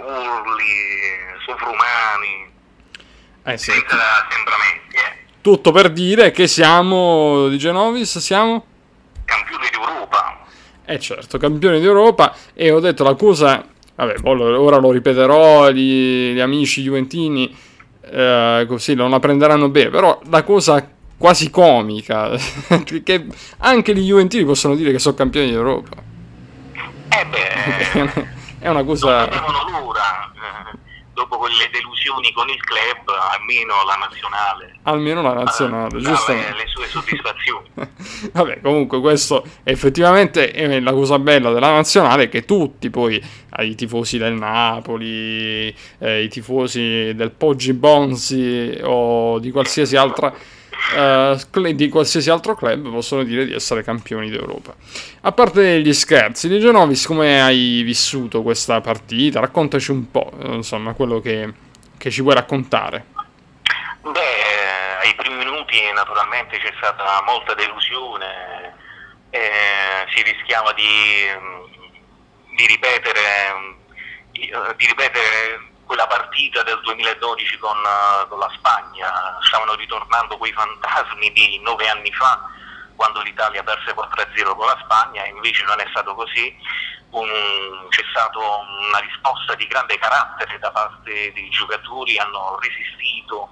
urli, 0.05 0.73
sovrumani, 1.45 2.51
eh 3.43 3.57
sì. 3.57 3.71
senza 3.71 3.95
assembramenti. 4.27 4.95
Eh. 4.95 5.23
Tutto 5.41 5.71
per 5.71 5.91
dire 5.91 6.29
che 6.29 6.47
siamo, 6.47 7.47
di 7.47 7.57
Genovis, 7.57 8.19
siamo? 8.19 8.65
Campioni 9.25 9.67
d'Europa. 9.71 10.43
Eh 10.85 10.99
certo, 10.99 11.39
campioni 11.39 11.79
d'Europa 11.79 12.35
e 12.53 12.69
ho 12.69 12.79
detto 12.79 13.03
la 13.03 13.15
cosa 13.15 13.65
Vabbè, 13.95 14.15
ora 14.23 14.77
lo 14.77 14.91
ripeterò, 14.91 15.71
gli, 15.71 16.33
gli 16.33 16.39
amici 16.39 16.81
juventini 16.81 17.55
eh, 18.11 18.65
così 18.67 18.93
non 18.93 19.09
la 19.09 19.19
prenderanno 19.19 19.69
bene, 19.69 19.89
però 19.89 20.19
la 20.29 20.43
cosa 20.43 20.87
quasi 21.17 21.49
comica, 21.49 22.31
che 23.03 23.25
anche 23.57 23.95
gli 23.95 24.05
juventini 24.05 24.45
possono 24.45 24.75
dire 24.75 24.91
che 24.91 24.99
sono 24.99 25.15
campioni 25.15 25.49
d'Europa. 25.49 26.03
Eh 27.09 27.25
beh, 27.25 28.27
è 28.59 28.69
una 28.69 28.83
cosa... 28.83 29.25
Non 29.25 29.81
l'ora, 29.81 30.31
dopo 31.15 31.37
quelle 31.37 31.69
delusioni 31.71 32.31
con 32.33 32.49
il 32.49 32.61
club, 32.61 33.09
almeno 33.31 33.73
la 33.85 33.95
nazionale. 33.95 34.75
Almeno 34.83 35.21
la 35.21 35.33
nazionale, 35.33 35.99
giusto? 35.99 36.33
Le 36.33 36.67
sue 36.67 36.87
soddisfazioni. 36.87 37.69
Vabbè, 38.33 38.59
comunque 38.61 38.99
questo 38.99 39.43
effettivamente 39.63 40.51
è 40.51 40.79
la 40.81 40.91
cosa 40.91 41.17
bella 41.17 41.51
della 41.51 41.71
nazionale 41.71 42.27
che 42.27 42.43
tutti 42.43 42.89
poi 42.89 43.23
ai 43.51 43.75
tifosi 43.75 44.17
del 44.17 44.33
Napoli, 44.33 45.73
eh, 45.99 46.23
i 46.23 46.27
tifosi 46.27 47.13
del 47.15 47.31
Poggi 47.31 47.73
Bonzi 47.73 48.77
o 48.83 49.39
di 49.39 49.51
qualsiasi 49.51 49.95
altra 49.95 50.33
uh, 50.93 51.71
di 51.73 51.89
qualsiasi 51.89 52.29
altro 52.29 52.55
club 52.55 52.89
possono 52.91 53.23
dire 53.23 53.45
di 53.45 53.53
essere 53.53 53.83
campioni 53.83 54.29
d'Europa. 54.29 54.75
A 55.21 55.31
parte 55.31 55.81
gli 55.81 55.93
scherzi, 55.93 56.47
di 56.47 56.59
Genovis, 56.59 57.05
come 57.05 57.41
hai 57.41 57.81
vissuto 57.83 58.41
questa 58.41 58.81
partita? 58.81 59.39
Raccontaci 59.39 59.91
un 59.91 60.11
po', 60.11 60.31
insomma, 60.43 60.93
quello 60.93 61.19
che, 61.19 61.51
che 61.97 62.11
ci 62.11 62.21
vuoi 62.21 62.35
raccontare. 62.35 63.05
Beh, 64.01 65.01
ai 65.01 65.15
primi 65.15 65.37
minuti 65.37 65.79
naturalmente 65.93 66.57
c'è 66.59 66.71
stata 66.77 67.23
molta 67.25 67.53
delusione, 67.55 68.75
eh, 69.31 70.05
si 70.13 70.21
rischiava 70.21 70.71
di, 70.73 70.83
di 72.55 72.65
ripetere, 72.67 73.21
di 74.31 74.85
ripetere 74.85 75.73
quella 75.85 76.07
partita 76.07 76.63
del 76.63 76.79
2012 76.81 77.57
con, 77.57 77.77
uh, 77.77 78.27
con, 78.27 78.39
la 78.39 78.51
Spagna, 78.55 79.37
stavano 79.41 79.75
ritornando 79.75 80.37
quei 80.37 80.51
fantasmi 80.51 81.31
di 81.31 81.59
nove 81.61 81.87
anni 81.87 82.11
fa 82.11 82.41
quando 82.95 83.21
l'Italia 83.21 83.63
perse 83.63 83.93
4-0 83.93 84.55
con 84.55 84.65
la 84.65 84.79
Spagna 84.83 85.25
invece 85.25 85.63
non 85.65 85.79
è 85.79 85.85
stato 85.89 86.15
così, 86.15 86.55
Un, 87.11 87.87
c'è 87.89 88.03
stata 88.09 88.39
una 88.39 88.99
risposta 88.99 89.55
di 89.55 89.67
grande 89.67 89.97
carattere 89.97 90.59
da 90.59 90.71
parte 90.71 91.31
dei 91.33 91.49
giocatori, 91.49 92.17
hanno 92.17 92.57
resistito 92.59 93.49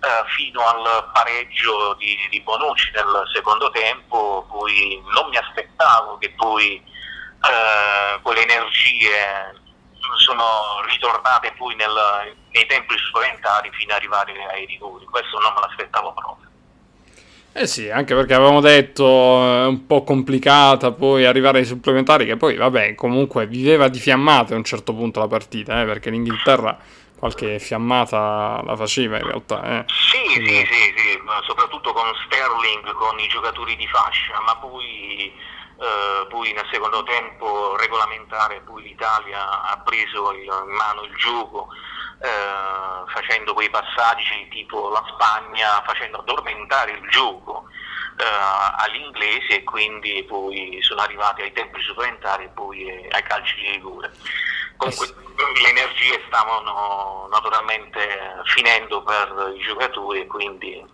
uh, 0.00 0.28
fino 0.36 0.60
al 0.66 1.10
pareggio 1.12 1.94
di, 1.94 2.16
di 2.30 2.40
Bonucci 2.40 2.90
nel 2.92 3.28
secondo 3.32 3.70
tempo, 3.70 4.46
poi 4.50 5.02
non 5.14 5.28
mi 5.28 5.36
aspettavo 5.36 6.18
che 6.18 6.30
poi 6.30 6.82
uh, 7.40 8.20
quelle 8.22 8.42
energie 8.42 9.62
sono 10.18 10.82
ritornate 10.88 11.52
poi 11.56 11.74
nel, 11.74 12.34
nei 12.50 12.66
tempi 12.66 12.96
supplementari 12.98 13.70
fino 13.72 13.92
ad 13.92 13.98
arrivare 13.98 14.32
ai 14.52 14.66
rigori. 14.66 15.04
Questo 15.06 15.38
non 15.38 15.54
me 15.54 15.60
l'aspettavo 15.60 16.12
proprio. 16.12 16.48
Eh 17.56 17.68
sì, 17.68 17.88
anche 17.88 18.16
perché 18.16 18.34
avevamo 18.34 18.60
detto 18.60 19.04
è 19.04 19.62
eh, 19.62 19.66
un 19.66 19.86
po' 19.86 20.02
complicata 20.02 20.90
poi 20.90 21.24
arrivare 21.24 21.58
ai 21.58 21.64
supplementari, 21.64 22.26
che 22.26 22.36
poi 22.36 22.56
vabbè, 22.56 22.96
comunque 22.96 23.46
viveva 23.46 23.86
di 23.86 24.00
fiammate 24.00 24.54
a 24.54 24.56
un 24.56 24.64
certo 24.64 24.92
punto 24.92 25.20
la 25.20 25.28
partita, 25.28 25.80
eh, 25.80 25.84
perché 25.84 26.10
l'Inghilterra 26.10 26.76
qualche 27.16 27.60
fiammata 27.60 28.60
la 28.64 28.76
faceva 28.76 29.18
in 29.18 29.24
realtà. 29.24 29.62
Eh. 29.62 29.84
Sì, 29.86 30.34
Quindi... 30.34 30.50
sì, 30.50 30.66
sì, 30.66 30.92
sì, 30.96 31.20
soprattutto 31.46 31.92
con 31.92 32.10
Sterling, 32.26 32.92
con 32.92 33.18
i 33.20 33.28
giocatori 33.28 33.76
di 33.76 33.86
fascia, 33.86 34.40
ma 34.44 34.56
poi 34.56 35.32
eh, 35.78 36.26
poi 36.28 36.52
nel 36.52 36.66
secondo 36.70 37.02
tempo 37.02 37.76
regolamentare 37.76 38.60
poi 38.60 38.82
l'Italia 38.82 39.62
ha 39.62 39.76
preso 39.84 40.32
in 40.32 40.48
mano 40.68 41.02
il 41.02 41.14
gioco 41.16 41.68
eh, 42.20 43.10
facendo 43.10 43.54
quei 43.54 43.70
passaggi 43.70 44.48
tipo 44.50 44.88
la 44.90 45.04
Spagna 45.12 45.82
facendo 45.84 46.18
addormentare 46.18 46.92
il 46.92 47.08
gioco 47.10 47.64
eh, 48.18 48.24
all'inglese 48.84 49.58
e 49.58 49.64
quindi 49.64 50.24
poi 50.24 50.78
sono 50.82 51.00
arrivati 51.00 51.42
ai 51.42 51.52
tempi 51.52 51.80
supplementari 51.82 52.44
e 52.44 52.48
poi 52.48 53.08
ai 53.10 53.22
calci 53.22 53.56
di 53.56 53.70
rigore. 53.72 54.12
Comunque 54.76 55.06
le 55.06 55.68
energie 55.68 56.22
stavano 56.26 57.28
naturalmente 57.30 58.42
finendo 58.44 59.02
per 59.02 59.52
i 59.56 59.62
giocatori 59.62 60.20
e 60.20 60.26
quindi 60.26 60.84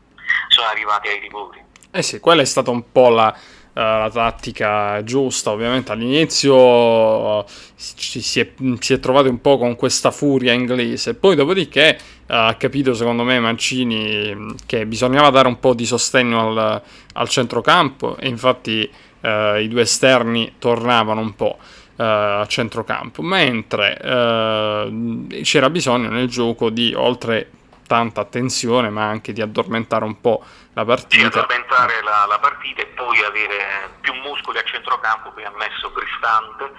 sono 0.48 0.68
arrivati 0.68 1.08
ai 1.08 1.20
rigori. 1.20 1.62
Eh 1.92 2.02
sì, 2.02 2.20
quella 2.20 2.42
è 2.42 2.46
stata 2.46 2.70
un 2.70 2.90
po' 2.92 3.10
la, 3.10 3.34
la 3.72 4.10
tattica 4.12 5.02
giusta. 5.04 5.50
Ovviamente 5.50 5.92
all'inizio 5.92 7.44
ci 7.76 8.20
si 8.20 8.40
è, 8.40 8.50
si 8.78 8.92
è 8.92 9.00
trovato 9.00 9.28
un 9.28 9.40
po' 9.40 9.58
con 9.58 9.76
questa 9.76 10.10
furia 10.10 10.52
inglese, 10.52 11.14
poi 11.14 11.36
dopodiché 11.36 11.98
uh, 12.00 12.24
ha 12.26 12.54
capito 12.54 12.94
secondo 12.94 13.22
me 13.22 13.40
Mancini 13.40 14.54
che 14.66 14.86
bisognava 14.86 15.30
dare 15.30 15.48
un 15.48 15.58
po' 15.58 15.74
di 15.74 15.86
sostegno 15.86 16.48
al, 16.48 16.82
al 17.14 17.28
centrocampo 17.28 18.16
e 18.16 18.28
infatti 18.28 18.90
uh, 19.20 19.56
i 19.56 19.68
due 19.68 19.82
esterni 19.82 20.54
tornavano 20.58 21.20
un 21.20 21.34
po'. 21.34 21.58
Uh, 22.00 22.02
a 22.02 22.46
centrocampo, 22.48 23.20
mentre 23.20 23.98
uh, 24.00 25.26
c'era 25.42 25.68
bisogno 25.68 26.08
nel 26.08 26.28
gioco 26.28 26.70
di 26.70 26.94
oltre 26.96 27.50
tanta 27.86 28.22
attenzione, 28.22 28.88
ma 28.88 29.04
anche 29.04 29.34
di 29.34 29.42
addormentare 29.42 30.06
un 30.06 30.18
po' 30.18 30.42
la 30.74 30.84
partita. 30.84 31.28
Di 31.28 31.38
addormentare 31.38 32.02
la, 32.02 32.26
la 32.28 32.38
partita 32.38 32.82
e 32.82 32.86
poi 32.86 33.18
avere 33.24 33.90
più 34.00 34.14
muscoli 34.14 34.58
a 34.58 34.62
centrocampo, 34.64 35.32
poi 35.32 35.44
ha 35.44 35.52
messo 35.56 35.92
Cristante, 35.92 36.72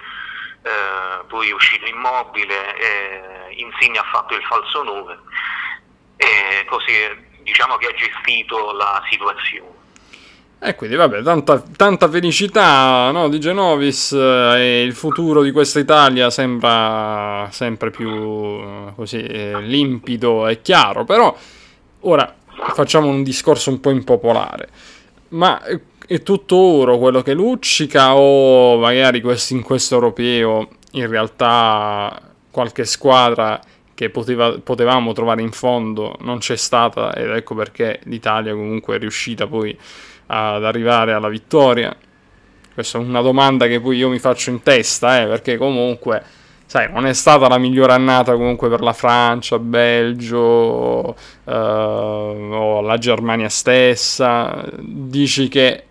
eh, 0.62 1.24
poi 1.26 1.48
è 1.48 1.52
uscito 1.52 1.86
immobile, 1.86 2.76
eh, 2.76 3.54
Insigne 3.56 3.98
ha 3.98 4.06
fatto 4.10 4.34
il 4.34 4.42
falso 4.44 4.82
9 4.82 5.18
e 6.16 6.64
così 6.66 7.30
diciamo 7.42 7.76
che 7.76 7.86
ha 7.86 7.94
gestito 7.94 8.72
la 8.72 9.02
situazione. 9.10 9.80
E 10.64 10.76
quindi 10.76 10.94
vabbè, 10.94 11.22
tanta, 11.22 11.60
tanta 11.60 12.08
felicità 12.08 13.10
no, 13.10 13.28
di 13.28 13.40
Genovis 13.40 14.12
eh, 14.12 14.54
e 14.58 14.82
il 14.82 14.94
futuro 14.94 15.42
di 15.42 15.50
questa 15.50 15.80
Italia 15.80 16.30
sembra 16.30 17.48
sempre 17.50 17.90
più 17.90 18.08
eh, 18.08 18.92
così 18.94 19.24
eh, 19.24 19.60
limpido 19.60 20.46
e 20.46 20.62
chiaro, 20.62 21.04
però 21.04 21.36
ora 22.02 22.32
facciamo 22.74 23.08
un 23.08 23.22
discorso 23.22 23.70
un 23.70 23.80
po' 23.80 23.90
impopolare. 23.90 24.68
Ma 25.28 25.62
è 26.06 26.22
tutto 26.22 26.56
oro 26.56 26.98
quello 26.98 27.22
che 27.22 27.32
luccica 27.32 28.14
o 28.14 28.78
magari 28.78 29.22
in 29.50 29.62
questo 29.62 29.94
europeo 29.94 30.68
in 30.92 31.08
realtà 31.08 32.20
qualche 32.50 32.84
squadra 32.84 33.60
che 33.94 34.10
poteva, 34.10 34.58
potevamo 34.58 35.12
trovare 35.12 35.40
in 35.42 35.52
fondo 35.52 36.16
non 36.20 36.38
c'è 36.38 36.56
stata 36.56 37.14
ed 37.14 37.30
ecco 37.30 37.54
perché 37.54 38.00
l'Italia 38.04 38.52
comunque 38.52 38.96
è 38.96 38.98
riuscita 38.98 39.46
poi 39.46 39.76
ad 40.26 40.64
arrivare 40.64 41.12
alla 41.12 41.28
vittoria? 41.28 41.94
Questa 42.74 42.98
è 42.98 43.00
una 43.02 43.20
domanda 43.20 43.66
che 43.66 43.80
poi 43.80 43.98
io 43.98 44.08
mi 44.08 44.18
faccio 44.18 44.48
in 44.48 44.62
testa, 44.62 45.20
eh, 45.20 45.26
perché 45.26 45.58
comunque, 45.58 46.22
sai, 46.72 46.90
non 46.90 47.04
è 47.04 47.12
stata 47.12 47.48
la 47.48 47.58
migliore 47.58 47.92
annata 47.92 48.32
comunque 48.32 48.70
per 48.70 48.80
la 48.80 48.94
Francia, 48.94 49.58
Belgio 49.58 51.14
eh, 51.44 51.52
o 51.52 52.80
la 52.80 52.96
Germania 52.96 53.50
stessa. 53.50 54.64
Dici 54.78 55.48
che 55.48 55.84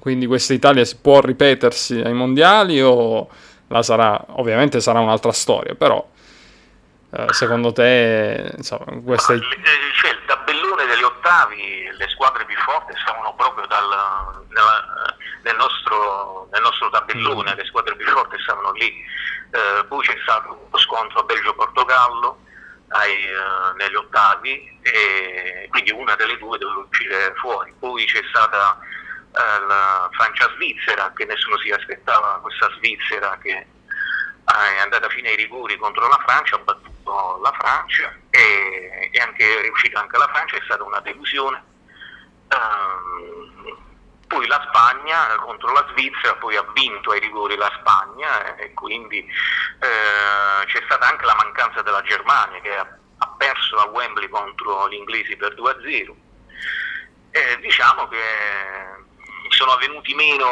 quindi 0.00 0.24
questa 0.24 0.54
Italia 0.54 0.84
può 1.02 1.20
ripetersi 1.20 2.00
ai 2.00 2.14
mondiali 2.14 2.80
o 2.80 3.28
la 3.66 3.82
sarà, 3.82 4.18
ovviamente 4.36 4.80
sarà 4.80 5.00
un'altra 5.00 5.32
storia, 5.32 5.74
però 5.74 6.02
eh, 7.10 7.26
secondo 7.32 7.72
te 7.72 8.54
insomma, 8.56 8.86
questa 9.04 9.34
è... 9.34 9.38
Cioè, 9.38 10.10
il 10.12 10.24
tabellone 10.24 10.86
degli 10.86 11.02
ottavi, 11.02 11.90
le 11.94 12.08
squadre 12.08 12.46
più 12.46 12.56
forti 12.56 12.94
stavano 13.02 13.34
proprio 13.36 13.66
dal, 13.66 13.84
nella, 14.48 15.14
nel, 15.46 15.56
nostro, 15.56 16.48
nel, 16.50 16.62
nostro, 16.62 16.90
tabellone, 16.90 17.54
mm. 17.54 17.56
le 17.56 17.64
squadre 17.66 17.94
più 17.94 18.06
forti 18.06 18.36
stavano 18.40 18.72
lì. 18.72 19.04
Eh, 19.50 19.84
poi 19.84 20.04
c'è 20.04 20.18
stato 20.22 20.66
uno 20.68 20.78
scontro 20.78 21.22
Belgio-Portogallo 21.22 22.40
eh, 23.04 23.76
negli 23.76 23.94
ottavi 23.94 24.78
e 24.82 25.68
quindi 25.70 25.92
una 25.92 26.16
delle 26.16 26.36
due 26.38 26.58
doveva 26.58 26.86
uscire 26.88 27.32
fuori. 27.36 27.72
Poi 27.78 28.04
c'è 28.06 28.22
stata 28.28 28.76
eh, 28.80 29.66
la 29.66 30.10
Francia-Svizzera, 30.12 31.12
che 31.14 31.24
nessuno 31.24 31.56
si 31.58 31.70
aspettava 31.70 32.40
questa 32.42 32.68
Svizzera 32.78 33.38
che 33.40 33.66
è 34.46 34.78
andata 34.80 35.08
fino 35.08 35.28
ai 35.28 35.36
rigori 35.36 35.76
contro 35.76 36.08
la 36.08 36.22
Francia, 36.24 36.56
ha 36.56 36.60
battuto 36.60 37.40
la 37.42 37.52
Francia 37.52 38.12
e, 38.30 39.10
e 39.12 39.18
anche, 39.20 39.62
è 39.62 39.68
uscita 39.68 40.00
anche 40.00 40.18
la 40.18 40.28
Francia, 40.28 40.56
è 40.56 40.62
stata 40.64 40.82
una 40.82 41.00
delusione. 41.00 41.62
Um, 42.48 43.85
poi 44.26 44.46
la 44.46 44.64
Spagna 44.68 45.36
contro 45.36 45.72
la 45.72 45.86
Svizzera, 45.90 46.34
poi 46.36 46.56
ha 46.56 46.66
vinto 46.74 47.10
ai 47.10 47.20
rigori 47.20 47.56
la 47.56 47.70
Spagna 47.78 48.56
e 48.56 48.72
quindi 48.74 49.18
eh, 49.18 50.66
c'è 50.66 50.82
stata 50.84 51.08
anche 51.08 51.24
la 51.24 51.36
mancanza 51.36 51.82
della 51.82 52.02
Germania 52.02 52.60
che 52.60 52.76
ha, 52.76 52.86
ha 53.18 53.34
perso 53.36 53.76
a 53.76 53.86
Wembley 53.86 54.28
contro 54.28 54.88
gli 54.88 54.94
inglesi 54.94 55.36
per 55.36 55.54
2-0. 55.54 56.14
E 57.30 57.58
diciamo 57.60 58.08
che 58.08 58.18
sono 59.50 59.76
venuti 59.76 60.14
meno 60.14 60.46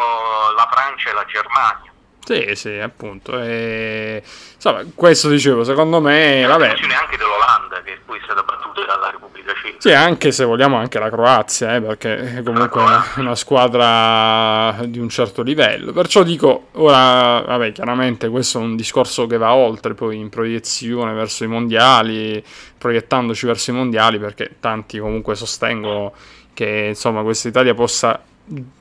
la 0.57 0.69
Francia 0.71 1.11
e 1.11 1.13
la 1.13 1.25
Germania. 1.25 1.93
Sì, 2.25 2.55
sì, 2.55 2.79
appunto. 2.79 3.39
E... 3.41 4.23
Insomma, 4.55 4.83
questo 4.95 5.29
dicevo, 5.29 5.63
secondo 5.63 6.01
me... 6.01 6.47
La 6.47 6.57
vabbè. 6.57 6.69
anche 6.95 7.17
dell'Olanda, 7.19 7.83
che 7.83 8.01
poi 8.05 8.19
è 8.19 8.23
stata 8.25 8.43
battuta 8.43 8.64
dalla 8.83 9.11
Repubblica 9.11 9.53
Ceca. 9.55 9.77
Sì, 9.79 9.93
anche 9.93 10.33
se 10.33 10.45
vogliamo 10.45 10.77
anche 10.77 10.99
la 10.99 11.11
Croazia, 11.11 11.77
eh, 11.77 11.81
perché 11.81 12.37
è 12.37 12.43
comunque 12.43 12.83
una, 12.83 13.05
una, 13.17 13.35
squadra 13.35 14.85
di 14.87 14.99
un 14.99 15.09
certo 15.09 15.43
livello. 15.43 15.93
Perciò 15.93 16.23
dico, 16.23 16.69
ora, 16.73 17.41
vabbè, 17.41 17.73
chiaramente 17.73 18.29
questo 18.29 18.59
è 18.59 18.63
un 18.63 18.77
discorso 18.77 19.27
che 19.27 19.37
va 19.37 19.55
oltre 19.55 19.95
poi 19.95 20.17
in 20.17 20.29
proiezione 20.29 21.13
verso 21.13 21.45
i 21.45 21.47
mondiali, 21.47 22.43
proiettandoci 22.77 23.47
verso 23.47 23.71
i 23.71 23.75
mondiali, 23.75 24.19
perché 24.19 24.57
tanti 24.61 24.99
comunque 24.99 25.35
sostengono 25.35 26.13
che, 26.53 26.87
insomma, 26.89 27.23
questa 27.23 27.49
Italia 27.49 27.75
possa 27.75 28.21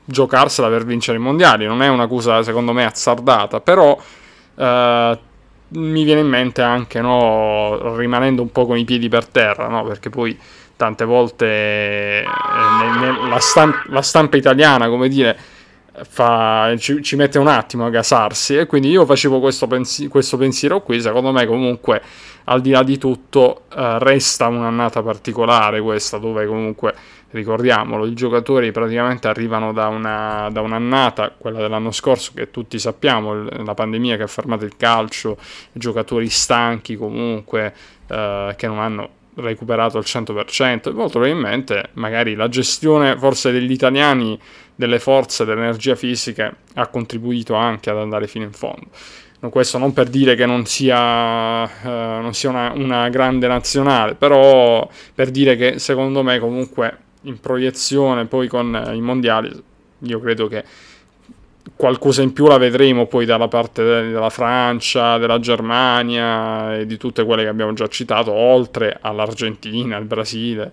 giocarsela 0.04 0.68
per 0.68 0.84
vincere 0.84 1.18
i 1.18 1.20
mondiali. 1.20 1.66
Non 1.66 1.82
è 1.82 1.88
una 1.88 2.06
cosa, 2.06 2.42
secondo 2.42 2.72
me, 2.72 2.84
azzardata, 2.84 3.60
però 3.60 3.98
eh, 4.56 5.18
mi 5.74 6.04
viene 6.04 6.20
in 6.20 6.28
mente 6.28 6.62
anche, 6.62 7.00
no, 7.00 7.96
rimanendo 7.96 8.42
un 8.42 8.50
po' 8.50 8.66
con 8.66 8.76
i 8.76 8.84
piedi 8.84 9.08
per 9.08 9.26
terra, 9.26 9.68
no, 9.68 9.84
perché 9.84 10.10
poi 10.10 10.38
tante 10.76 11.04
volte 11.04 11.46
eh, 11.46 12.24
la, 12.24 13.38
stamp- 13.38 13.86
la, 13.88 14.02
stampa 14.02 14.36
italiana, 14.36 14.88
come 14.88 15.08
dire, 15.08 15.36
fa, 16.08 16.74
ci, 16.78 17.02
ci, 17.02 17.16
mette 17.16 17.38
un 17.38 17.46
attimo 17.46 17.86
a 17.86 17.90
gasarsi. 17.90 18.56
E 18.56 18.66
quindi 18.66 18.90
io 18.90 19.04
facevo 19.04 19.40
questo, 19.40 19.66
pensi- 19.66 20.08
questo 20.08 20.36
pensiero 20.36 20.82
qui, 20.82 21.00
secondo 21.00 21.32
me 21.32 21.46
comunque 21.46 22.02
al 22.44 22.60
di 22.60 22.70
là 22.70 22.82
di 22.82 22.98
tutto 22.98 23.62
eh, 23.74 23.98
resta 24.00 24.48
un'annata 24.48 25.02
particolare 25.02 25.80
questa 25.80 26.18
dove 26.18 26.46
comunque 26.46 26.94
ricordiamolo, 27.34 28.06
i 28.06 28.14
giocatori 28.14 28.70
praticamente 28.70 29.26
arrivano 29.26 29.72
da, 29.72 29.88
una, 29.88 30.48
da 30.52 30.60
un'annata, 30.60 31.34
quella 31.36 31.60
dell'anno 31.60 31.90
scorso, 31.90 32.30
che 32.32 32.50
tutti 32.50 32.78
sappiamo, 32.78 33.34
la 33.34 33.74
pandemia 33.74 34.16
che 34.16 34.22
ha 34.22 34.28
fermato 34.28 34.64
il 34.64 34.76
calcio, 34.76 35.36
giocatori 35.72 36.28
stanchi 36.28 36.96
comunque, 36.96 37.74
eh, 38.06 38.54
che 38.56 38.66
non 38.68 38.78
hanno 38.78 39.22
recuperato 39.34 39.98
al 39.98 40.04
100%, 40.06 40.88
e 40.88 40.92
molto 40.92 41.18
probabilmente 41.18 41.90
magari 41.94 42.36
la 42.36 42.48
gestione 42.48 43.18
forse 43.18 43.50
degli 43.50 43.72
italiani 43.72 44.38
delle 44.76 45.00
forze, 45.00 45.44
dell'energia 45.44 45.96
fisica 45.96 46.54
ha 46.74 46.86
contribuito 46.86 47.54
anche 47.54 47.90
ad 47.90 47.98
andare 47.98 48.28
fino 48.28 48.44
in 48.44 48.52
fondo. 48.52 48.86
Questo 49.50 49.76
non 49.76 49.92
per 49.92 50.08
dire 50.08 50.36
che 50.36 50.46
non 50.46 50.64
sia, 50.64 51.64
eh, 51.64 52.20
non 52.22 52.32
sia 52.32 52.48
una, 52.48 52.72
una 52.74 53.08
grande 53.10 53.46
nazionale, 53.46 54.14
però 54.14 54.88
per 55.14 55.30
dire 55.30 55.54
che 55.56 55.78
secondo 55.78 56.22
me 56.22 56.38
comunque 56.38 57.03
in 57.24 57.40
proiezione 57.40 58.26
poi 58.26 58.48
con 58.48 58.74
eh, 58.74 58.94
i 58.94 59.00
mondiali, 59.00 59.50
io 59.98 60.20
credo 60.20 60.48
che 60.48 60.64
qualcosa 61.76 62.22
in 62.22 62.32
più 62.32 62.46
la 62.46 62.58
vedremo 62.58 63.06
poi 63.06 63.24
dalla 63.24 63.48
parte 63.48 63.82
della 63.82 64.30
Francia, 64.30 65.18
della 65.18 65.40
Germania 65.40 66.76
e 66.76 66.86
di 66.86 66.96
tutte 66.96 67.24
quelle 67.24 67.42
che 67.42 67.48
abbiamo 67.48 67.72
già 67.72 67.88
citato, 67.88 68.32
oltre 68.32 68.98
all'Argentina, 69.00 69.96
al 69.96 70.04
Brasile. 70.04 70.72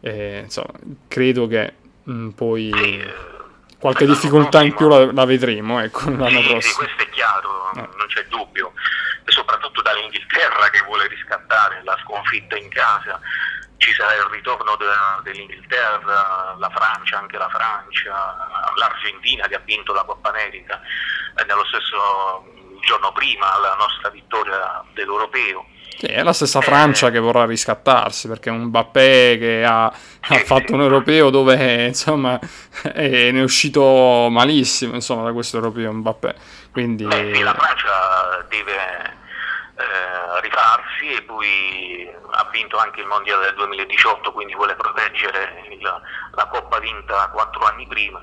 E, 0.00 0.40
insomma, 0.44 0.72
credo 1.08 1.46
che 1.46 1.72
mh, 2.02 2.12
mm, 2.12 2.28
poi 2.30 2.70
qualche 3.78 4.06
difficoltà 4.06 4.62
in 4.62 4.74
più 4.74 4.88
la, 4.88 5.10
la 5.12 5.24
vedremo 5.24 5.80
ecco, 5.80 6.10
l'anno 6.10 6.40
sì, 6.40 6.48
prossimo. 6.48 6.60
Sì, 6.60 6.74
questo 6.74 7.02
è 7.02 7.08
chiaro, 7.10 7.72
eh. 7.74 7.88
non 7.96 8.06
c'è 8.08 8.24
dubbio. 8.28 8.72
E 9.24 9.32
soprattutto 9.32 9.82
dall'Inghilterra 9.82 10.68
che 10.70 10.82
vuole 10.86 11.08
riscattare 11.08 11.80
la 11.82 11.98
sconfitta 12.04 12.56
in 12.56 12.68
casa 12.68 13.20
ci 13.78 13.92
sarà 13.92 14.14
il 14.14 14.28
ritorno 14.30 14.76
de, 14.76 14.86
dell'Inghilterra, 15.22 16.56
la 16.58 16.70
Francia, 16.70 17.18
anche 17.18 17.36
la 17.36 17.48
Francia, 17.48 18.48
l'Argentina 18.76 19.46
che 19.46 19.56
ha 19.56 19.62
vinto 19.64 19.92
la 19.92 20.04
Coppa 20.04 20.30
America 20.30 20.80
eh, 21.36 21.44
nello 21.44 21.64
stesso 21.66 22.44
giorno 22.80 23.12
prima 23.12 23.54
alla 23.54 23.74
nostra 23.78 24.10
vittoria 24.10 24.82
dell'Europeo. 24.94 25.66
Sì, 25.98 26.06
è 26.06 26.22
la 26.22 26.34
stessa 26.34 26.60
Francia 26.60 27.08
eh, 27.08 27.10
che 27.10 27.18
vorrà 27.18 27.46
riscattarsi 27.46 28.28
perché 28.28 28.50
è 28.50 28.52
un 28.52 28.64
Mbappé 28.64 29.38
che 29.38 29.64
ha, 29.64 29.86
ha 29.86 30.38
fatto 30.44 30.74
un 30.74 30.82
europeo 30.82 31.30
dove 31.30 31.86
insomma 31.86 32.38
è, 32.92 33.30
ne 33.30 33.40
è 33.40 33.42
uscito 33.42 34.28
malissimo 34.30 34.94
insomma, 34.94 35.24
da 35.24 35.32
questo 35.32 35.56
europeo 35.56 35.92
Mbappé. 35.92 36.34
Quindi... 36.70 37.04
Beh, 37.04 37.32
sì, 37.34 37.42
la 37.42 37.54
Francia 37.54 38.44
deve 38.48 39.14
eh, 39.76 40.40
rifarsi 41.06 41.12
e 41.12 41.22
poi 41.22 42.10
ha 42.30 42.48
vinto 42.50 42.76
anche 42.76 43.00
il 43.00 43.06
mondiale 43.06 43.46
del 43.46 43.54
2018 43.54 44.32
quindi 44.32 44.54
vuole 44.54 44.74
proteggere 44.74 45.66
il, 45.70 45.80
la 45.80 46.46
coppa 46.46 46.78
vinta 46.80 47.28
quattro 47.32 47.64
anni 47.64 47.86
prima 47.86 48.22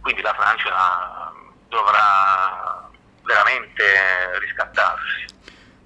quindi 0.00 0.22
la 0.22 0.34
Francia 0.34 1.32
dovrà 1.68 2.88
veramente 3.24 4.38
riscattarsi 4.38 5.38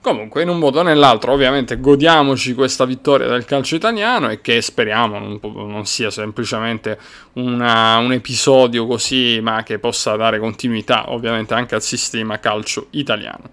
Comunque, 0.05 0.43
in 0.43 0.51
un 0.51 0.59
modo 0.59 0.81
o 0.81 0.83
nell'altro, 0.83 1.33
ovviamente 1.33 1.81
godiamoci 1.81 2.53
questa 2.53 2.85
vittoria 2.85 3.27
del 3.27 3.47
calcio 3.47 3.75
italiano 3.75 4.29
e 4.29 4.43
che 4.43 4.61
speriamo 4.61 5.19
non, 5.19 5.41
non 5.43 5.87
sia 5.87 6.11
semplicemente 6.11 6.99
una, 7.37 7.97
un 7.97 8.13
episodio 8.13 8.87
così, 8.87 9.41
ma 9.41 9.63
che 9.63 9.79
possa 9.79 10.15
dare 10.17 10.39
continuità 10.39 11.11
ovviamente 11.11 11.55
anche 11.55 11.75
al 11.75 11.81
sistema 11.81 12.39
calcio 12.39 12.89
italiano. 12.91 13.49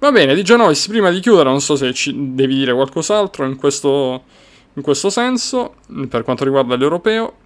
Va 0.00 0.10
bene, 0.12 0.34
Di 0.34 0.42
Genovis, 0.42 0.88
prima 0.88 1.10
di 1.10 1.20
chiudere, 1.20 1.50
non 1.50 1.60
so 1.60 1.76
se 1.76 1.92
ci 1.92 2.34
devi 2.34 2.54
dire 2.54 2.72
qualcos'altro 2.72 3.44
in 3.44 3.56
questo, 3.56 4.24
in 4.72 4.80
questo 4.80 5.10
senso, 5.10 5.74
per 6.08 6.22
quanto 6.24 6.42
riguarda 6.42 6.74
l'europeo. 6.74 7.36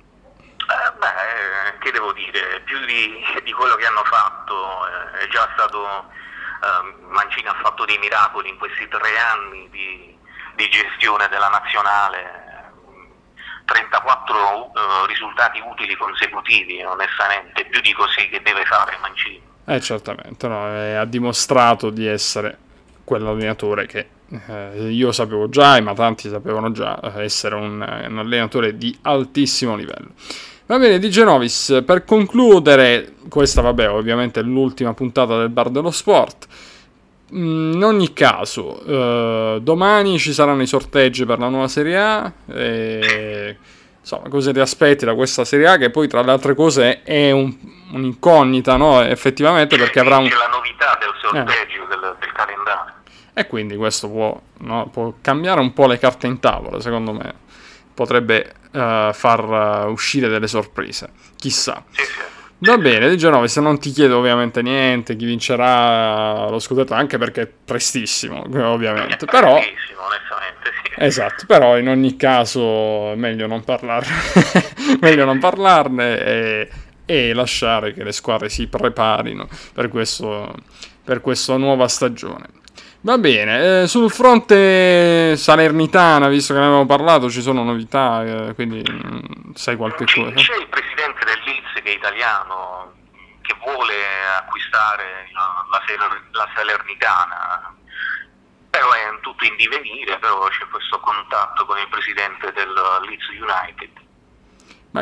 Eh, 0.58 0.92
beh, 0.96 1.78
che 1.80 1.90
devo 1.90 2.12
dire, 2.12 2.62
più 2.64 2.78
di, 2.84 3.12
di 3.42 3.50
quello 3.50 3.74
che 3.74 3.86
hanno 3.86 4.04
fatto, 4.04 4.86
eh, 4.86 5.24
è 5.24 5.28
già 5.30 5.50
stato, 5.54 5.84
eh, 6.62 6.94
Mancini 7.08 7.48
ha 7.48 7.58
fatto 7.60 7.84
dei 7.86 7.98
miracoli 7.98 8.50
in 8.50 8.58
questi 8.58 8.86
tre 8.86 9.18
anni 9.18 9.68
di, 9.70 10.16
di 10.54 10.68
gestione 10.70 11.26
della 11.30 11.48
nazionale, 11.48 12.70
34 13.64 14.36
uh, 14.36 15.06
risultati 15.06 15.60
utili 15.66 15.96
consecutivi, 15.96 16.84
onestamente, 16.84 17.64
più 17.64 17.80
di 17.80 17.92
così 17.94 18.28
che 18.28 18.40
deve 18.42 18.64
fare 18.64 18.96
Mancini. 19.00 19.53
Eh, 19.66 19.80
certamente, 19.80 20.46
no, 20.46 20.68
eh, 20.68 20.94
ha 20.94 21.04
dimostrato 21.04 21.90
di 21.90 22.06
essere 22.06 22.58
quell'allenatore 23.04 23.86
che 23.86 24.06
eh, 24.48 24.90
io 24.90 25.12
sapevo 25.12 25.48
già, 25.48 25.80
ma 25.80 25.94
tanti 25.94 26.28
sapevano 26.28 26.70
già 26.72 26.98
eh, 27.00 27.22
essere 27.22 27.54
un, 27.54 27.72
un, 27.72 28.18
allenatore 28.18 28.76
di 28.76 28.96
altissimo 29.02 29.76
livello. 29.76 30.10
Va 30.66 30.78
bene, 30.78 30.98
di 30.98 31.10
Genovis, 31.10 31.82
per 31.84 32.04
concludere, 32.04 33.14
questa 33.28 33.60
vabbè, 33.60 33.90
ovviamente 33.90 34.40
è 34.40 34.42
l'ultima 34.42 34.94
puntata 34.94 35.38
del 35.38 35.50
Bar 35.50 35.70
dello 35.70 35.90
Sport. 35.90 36.46
Mm, 37.34 37.72
in 37.74 37.84
ogni 37.84 38.12
caso, 38.12 38.82
eh, 38.84 39.60
domani 39.62 40.18
ci 40.18 40.32
saranno 40.32 40.62
i 40.62 40.66
sorteggi 40.66 41.24
per 41.24 41.38
la 41.38 41.48
nuova 41.48 41.68
Serie 41.68 41.98
A. 41.98 42.32
E 42.46 43.56
insomma, 44.04 44.28
cosa 44.28 44.52
ti 44.52 44.60
aspetti 44.60 45.06
da 45.06 45.14
questa 45.14 45.46
Serie 45.46 45.66
A 45.66 45.76
che 45.78 45.88
poi 45.88 46.06
tra 46.06 46.20
le 46.20 46.30
altre 46.30 46.54
cose 46.54 47.02
è 47.02 47.30
un, 47.30 47.56
un'incognita, 47.92 48.76
no? 48.76 49.02
Effettivamente 49.02 49.78
perché 49.78 49.98
avrà 50.00 50.18
un... 50.18 50.28
La 50.28 50.48
novità 50.52 50.98
del 51.00 51.12
sorteggio 51.20 51.86
del, 51.88 52.16
del 52.20 52.32
calendario. 52.32 52.92
E 53.32 53.46
quindi 53.46 53.76
questo 53.76 54.08
può, 54.10 54.38
no, 54.58 54.88
può, 54.92 55.14
cambiare 55.22 55.60
un 55.60 55.72
po' 55.72 55.86
le 55.86 55.98
carte 55.98 56.26
in 56.26 56.38
tavola, 56.38 56.80
secondo 56.80 57.12
me. 57.12 57.34
Potrebbe 57.94 58.52
uh, 58.72 59.12
far 59.12 59.86
uh, 59.86 59.90
uscire 59.90 60.28
delle 60.28 60.48
sorprese. 60.48 61.08
Chissà. 61.36 61.82
Sì, 61.90 62.02
sì. 62.02 62.32
Va 62.58 62.78
bene, 62.78 63.08
Di 63.08 63.16
Genova, 63.16 63.46
se 63.46 63.60
non 63.60 63.78
ti 63.78 63.90
chiedo 63.90 64.18
ovviamente 64.18 64.62
niente, 64.62 65.16
chi 65.16 65.24
vincerà 65.24 66.48
lo 66.48 66.58
scudetto, 66.58 66.94
anche 66.94 67.18
perché 67.18 67.42
è 67.42 67.46
prestissimo, 67.46 68.42
ovviamente. 68.42 69.26
Però... 69.26 69.54
Prestissimo, 69.54 70.02
onestamente, 70.02 70.63
sì. 70.63 70.63
Esatto, 70.96 71.44
però 71.46 71.78
in 71.78 71.88
ogni 71.88 72.16
caso 72.16 73.14
meglio 73.16 73.46
non 73.46 73.64
parlarne, 73.64 74.14
meglio 75.00 75.24
non 75.24 75.38
parlarne 75.38 76.24
e, 76.24 76.68
e, 77.04 77.32
lasciare 77.34 77.92
che 77.92 78.04
le 78.04 78.12
squadre 78.12 78.48
si 78.48 78.66
preparino 78.66 79.48
per, 79.72 79.88
questo, 79.88 80.54
per 81.02 81.20
questa 81.20 81.56
nuova 81.56 81.88
stagione. 81.88 82.62
Va 83.00 83.18
bene, 83.18 83.82
eh, 83.82 83.86
sul 83.86 84.10
fronte 84.10 85.36
salernitana, 85.36 86.28
visto 86.28 86.54
che 86.54 86.58
ne 86.60 86.64
avevamo 86.64 86.86
parlato, 86.86 87.28
ci 87.28 87.42
sono 87.42 87.62
novità, 87.62 88.24
eh, 88.24 88.54
quindi 88.54 88.80
mh, 88.80 89.52
sai 89.52 89.76
qualche 89.76 90.04
C'è, 90.04 90.22
cosa? 90.22 90.34
c'è 90.36 90.56
il 90.56 90.68
presidente 90.68 91.20
del 91.26 91.38
Leeds 91.44 91.82
che 91.82 91.90
è 91.90 91.94
italiano 91.94 92.92
che 93.42 93.54
vuole 93.62 93.94
acquistare 94.38 95.28
la, 95.34 95.66
la, 95.70 95.82
la 96.30 96.48
Salernitana, 96.54 97.74
però 98.74 98.90
è 98.92 99.20
tutto 99.20 99.44
in 99.44 99.54
divenire, 99.56 100.18
però 100.18 100.48
c'è 100.48 100.66
questo 100.68 100.98
contatto 100.98 101.64
con 101.64 101.78
il 101.78 101.86
presidente 101.88 102.52
del 102.52 102.72
Leeds 103.06 103.28
United 103.28 104.02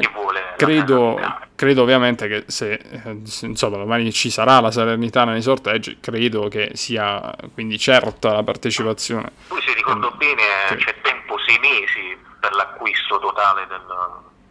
che 0.00 0.54
credo, 0.56 1.20
credo 1.54 1.82
ovviamente 1.82 2.26
che 2.26 2.44
se, 2.48 2.72
eh, 2.72 3.20
insomma, 3.42 3.76
domani 3.76 4.11
ci 4.12 4.30
sarà 4.30 4.58
la 4.61 4.70
Salernitana 4.70 5.32
nei 5.32 5.42
sorteggi, 5.42 5.98
credo 6.00 6.48
che 6.48 6.70
sia 6.74 7.35
quindi 7.52 7.78
certa 7.78 8.32
la 8.32 8.42
partecipazione. 8.42 9.30
Poi 9.48 9.61
se 9.61 9.74
ricordo 9.74 10.12
Mm. 10.14 10.16
bene 10.18 10.42
Sì. 10.68 10.76
c'è 10.76 11.00
tempo 11.02 11.37
sei 11.46 11.58
mesi 11.58 12.16
per 12.40 12.52
l'acquisto 12.54 13.18
totale 13.18 13.66
del, 13.66 13.80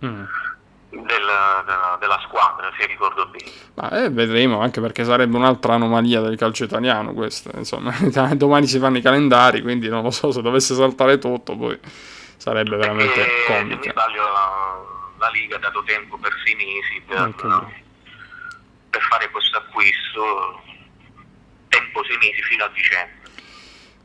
Mm. 0.04 0.24
Del- 0.92 1.02
della, 1.66 1.98
della 2.00 2.20
squadra, 2.28 2.72
se 2.78 2.86
ricordo 2.86 3.26
bene. 3.28 3.50
Ma 3.76 3.90
eh, 4.04 4.10
vedremo, 4.10 4.60
anche 4.62 4.82
perché 4.82 5.04
sarebbe 5.04 5.36
un'altra 5.38 5.74
anomalia 5.76 6.22
del 6.22 6.38
calcio 6.38 6.66
italiano 6.66 7.14
questa, 7.14 7.52
insomma, 7.58 7.92
domani 8.36 8.68
si 8.68 8.78
fanno 8.80 8.98
i 8.98 9.02
calendari, 9.02 9.62
quindi 9.62 9.88
non 9.90 10.04
lo 10.04 10.12
so 10.12 10.32
se 10.32 10.42
dovesse 10.42 10.76
saltare 10.76 11.18
tutto, 11.18 11.56
poi 11.56 11.80
sarebbe 12.38 12.76
veramente 12.76 13.14
Perché, 13.14 13.32
se 13.48 13.64
mi 13.64 13.70
comica. 13.70 13.92
sbaglio 13.92 14.24
la, 14.24 14.78
la 15.18 15.30
Liga 15.30 15.56
ha 15.56 15.60
dato 15.60 15.84
tempo 15.84 16.18
per 16.18 16.34
sei 16.44 16.56
mesi 16.56 17.02
per, 17.08 17.34
per 18.90 19.02
fare 19.02 19.30
questo 19.32 19.58
acquisto, 19.58 20.62
tempo 21.70 22.04
sei 22.04 22.18
mesi 22.18 22.42
fino 22.44 22.64
a 22.66 22.70
dicembre. 22.74 23.21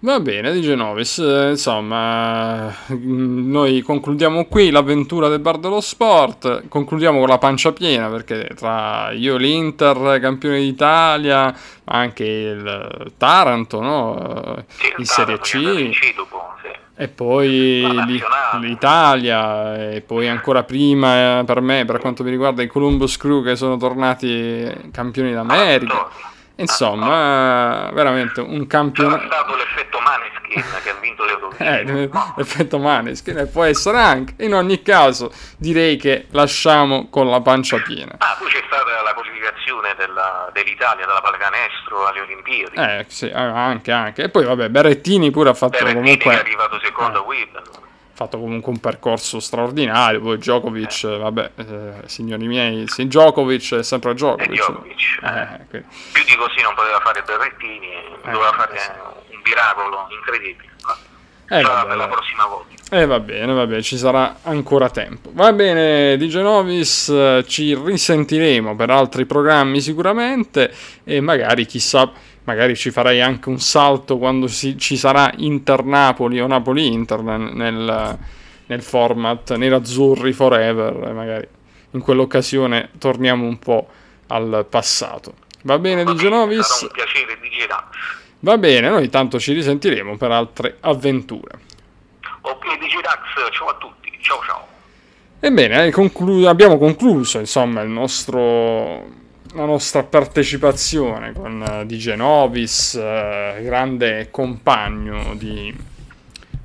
Va 0.00 0.20
bene, 0.20 0.52
di 0.52 0.60
Genovis, 0.60 1.18
eh, 1.18 1.50
insomma, 1.50 2.66
mm, 2.92 3.50
noi 3.50 3.80
concludiamo 3.80 4.44
qui 4.44 4.70
l'avventura 4.70 5.28
del 5.28 5.38
bar 5.38 5.56
dello 5.56 5.80
sport, 5.80 6.68
concludiamo 6.68 7.18
con 7.18 7.28
la 7.28 7.38
pancia 7.38 7.72
piena 7.72 8.08
perché 8.08 8.50
tra 8.54 9.10
io 9.12 9.36
e 9.36 9.38
l'Inter, 9.38 10.20
campione 10.20 10.60
d'Italia, 10.60 11.44
ma 11.44 11.94
anche 11.94 12.24
il 12.24 13.12
Taranto, 13.16 13.80
no? 13.80 14.64
In 14.80 14.94
il 14.98 15.06
Serie 15.06 15.38
C, 15.38 15.90
e 16.94 17.08
poi 17.08 17.82
l'Italia, 18.60 19.90
e 19.92 20.02
poi 20.02 20.28
ancora 20.28 20.62
prima 20.62 21.40
eh, 21.40 21.44
per 21.44 21.62
me, 21.62 21.86
per 21.86 22.00
quanto 22.00 22.22
mi 22.22 22.28
riguarda, 22.28 22.62
i 22.62 22.66
Columbus 22.66 23.16
Crew 23.16 23.42
che 23.42 23.56
sono 23.56 23.78
tornati 23.78 24.90
campioni 24.92 25.32
d'America. 25.32 26.34
Ah, 26.58 26.62
Insomma, 26.62 27.90
veramente 27.92 28.40
un 28.40 28.66
campionato... 28.66 29.26
stato 29.26 29.56
l'effetto 29.56 29.98
Maneskin 30.00 30.64
che 30.82 30.90
ha 30.90 30.94
vinto 31.00 31.24
Eh, 31.58 31.84
l'Eurovision. 31.84 32.32
effetto 32.38 32.78
Maneskin 32.78 33.38
e 33.38 33.46
può 33.46 33.62
essere 33.64 33.98
anche. 34.00 34.34
In 34.44 34.54
ogni 34.54 34.80
caso, 34.82 35.30
direi 35.58 35.96
che 35.96 36.26
lasciamo 36.30 37.08
con 37.10 37.28
la 37.28 37.40
pancia 37.42 37.76
piena. 37.82 38.14
Ah, 38.18 38.36
poi 38.38 38.48
c'è 38.48 38.62
stata 38.66 39.02
la 39.02 39.12
qualificazione 39.12 39.94
della- 39.98 40.48
dell'Italia 40.54 41.04
dalla 41.04 41.20
pallacanestro 41.20 42.06
alle 42.06 42.20
Olimpiadi. 42.22 42.74
Eh, 42.76 43.04
sì, 43.08 43.28
eh, 43.28 43.34
anche, 43.34 43.92
anche. 43.92 44.22
E 44.24 44.28
poi, 44.30 44.44
vabbè, 44.46 44.70
Berrettini 44.70 45.30
pure 45.30 45.50
ha 45.50 45.54
fatto 45.54 45.76
Berrettini 45.76 46.04
che 46.04 46.12
è 46.12 46.18
comunque, 46.22 46.40
arrivato 46.40 46.80
secondo 46.82 47.18
Eh. 47.18 47.20
a 47.20 47.24
Wimbledon. 47.24 47.84
Fatto 48.16 48.38
comunque 48.38 48.72
un 48.72 48.80
percorso 48.80 49.38
straordinario. 49.40 50.20
Poi 50.20 50.38
Djokovic, 50.38 51.04
eh, 51.04 51.18
vabbè, 51.18 51.50
eh, 51.56 51.92
signori 52.06 52.46
miei, 52.46 52.88
sì, 52.88 53.06
Djokovic 53.06 53.74
è 53.74 53.82
sempre 53.82 54.14
Djokovic. 54.14 54.48
Eh, 54.48 54.54
Djokovic, 54.54 55.18
eh. 55.22 55.76
Eh, 55.76 55.84
Più 56.12 56.24
di 56.24 56.34
così 56.36 56.62
non 56.62 56.74
poteva 56.74 56.98
fare 57.00 57.22
Berrettini, 57.22 57.88
doveva 58.24 58.52
fare 58.52 58.74
Eh, 58.74 58.78
sì. 58.78 58.90
un 59.34 59.40
miracolo 59.44 60.08
incredibile. 60.10 60.64
Eh, 61.48 61.62
vabbè, 61.62 61.86
per 61.86 61.96
la 61.96 62.08
prossima 62.08 62.44
volta. 62.46 62.74
E 62.90 63.06
va 63.06 63.20
bene, 63.20 63.52
va 63.52 63.66
bene, 63.66 63.82
ci 63.82 63.96
sarà 63.96 64.38
ancora 64.42 64.90
tempo. 64.90 65.30
Va 65.32 65.52
bene, 65.52 66.16
di 66.16 66.28
Genovis, 66.28 67.08
eh, 67.08 67.44
ci 67.46 67.72
risentiremo 67.74 68.74
per 68.74 68.90
altri 68.90 69.26
programmi 69.26 69.80
sicuramente 69.80 70.72
e 71.04 71.20
magari, 71.20 71.64
chissà, 71.66 72.10
magari 72.46 72.74
ci 72.74 72.90
farai 72.90 73.20
anche 73.20 73.48
un 73.48 73.60
salto 73.60 74.18
quando 74.18 74.48
si- 74.48 74.76
ci 74.78 74.96
sarà 74.96 75.30
Inter-Napoli 75.36 76.40
o 76.40 76.46
Napoli-Inter 76.48 77.20
nel, 77.22 78.18
nel 78.66 78.82
format 78.82 79.54
Nerazzurri 79.54 80.32
Forever 80.32 81.12
magari 81.12 81.46
in 81.92 82.00
quell'occasione 82.00 82.90
torniamo 82.98 83.46
un 83.46 83.58
po' 83.58 83.86
al 84.28 84.66
passato. 84.68 85.34
Va 85.62 85.78
bene, 85.78 86.02
Va 86.04 86.12
di 86.12 86.18
Genovis? 86.18 86.66
Sarà 86.66 86.86
un 86.86 86.92
piacere 86.92 87.38
di 87.40 87.48
girare. 87.50 87.84
Va 88.40 88.58
bene, 88.58 88.88
noi 88.88 89.08
tanto 89.08 89.38
ci 89.38 89.52
risentiremo 89.52 90.16
per 90.16 90.30
altre 90.30 90.76
avventure. 90.80 91.58
Ok, 92.42 92.78
Digirax, 92.78 93.18
ciao 93.52 93.68
a 93.68 93.74
tutti. 93.74 94.12
Ciao 94.20 94.40
ciao. 94.44 94.66
Ebbene, 95.40 95.90
conclu- 95.90 96.46
abbiamo 96.46 96.76
concluso 96.78 97.38
insomma 97.38 97.80
il 97.82 97.88
nostro, 97.88 99.04
la 99.56 99.64
nostra 99.64 100.02
partecipazione 100.04 101.32
con 101.32 101.62
eh, 101.62 101.86
DJ 101.86 102.14
Novis, 102.14 102.94
eh, 102.94 103.60
grande 103.62 104.28
compagno 104.30 105.34
di, 105.34 105.68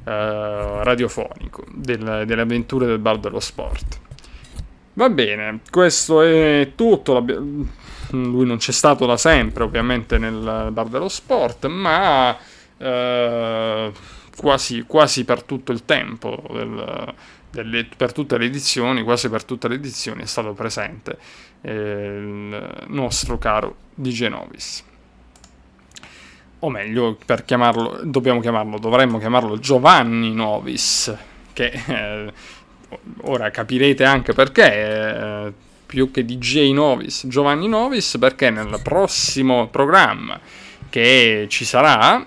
eh, 0.03 0.83
radiofonico 0.83 1.63
del- 1.71 2.23
delle 2.25 2.41
avventure 2.41 2.85
del 2.85 2.99
bar 2.99 3.17
dello 3.17 3.39
sport. 3.39 3.99
Va 4.93 5.09
bene, 5.09 5.61
questo 5.69 6.21
è 6.21 6.73
tutto. 6.75 7.23
Lui 8.09 8.45
non 8.45 8.57
c'è 8.57 8.73
stato 8.73 9.05
da 9.05 9.15
sempre, 9.15 9.63
ovviamente, 9.63 10.17
nel 10.17 10.67
bar 10.71 10.87
dello 10.87 11.07
sport, 11.07 11.65
ma 11.67 12.35
quasi, 14.35 14.83
quasi 14.85 15.23
per 15.23 15.43
tutto 15.43 15.71
il 15.71 15.85
tempo, 15.85 16.43
del- 16.51 17.13
delle- 17.51 17.87
per 17.95 18.11
tutte 18.11 18.37
le 18.37 18.45
edizioni, 18.45 19.03
quasi 19.03 19.29
per 19.29 19.43
tutte 19.45 19.67
le 19.69 19.75
edizioni 19.75 20.23
è 20.23 20.25
stato 20.25 20.51
presente 20.53 21.17
il 21.61 22.85
nostro 22.87 23.37
caro 23.37 23.75
Di 23.93 24.11
Genovis. 24.11 24.83
O 26.59 26.69
meglio, 26.69 27.17
per 27.25 27.43
chiamarlo, 27.43 28.01
dobbiamo 28.03 28.39
chiamarlo, 28.39 28.77
dovremmo 28.77 29.17
chiamarlo 29.17 29.57
Giovanni 29.57 30.31
Novis, 30.31 31.11
che 31.53 31.71
eh, 31.87 32.33
ora 33.21 33.49
capirete 33.49 34.03
anche 34.03 34.33
perché, 34.33 34.73
eh, 34.73 35.53
più 35.87 36.11
che 36.11 36.23
DJ 36.23 36.71
Novis, 36.71 37.25
Giovanni 37.27 37.67
Novis, 37.67 38.17
perché 38.19 38.51
nel 38.51 38.79
prossimo 38.83 39.69
programma 39.69 40.39
che 40.89 41.47
ci 41.49 41.65
sarà, 41.65 42.23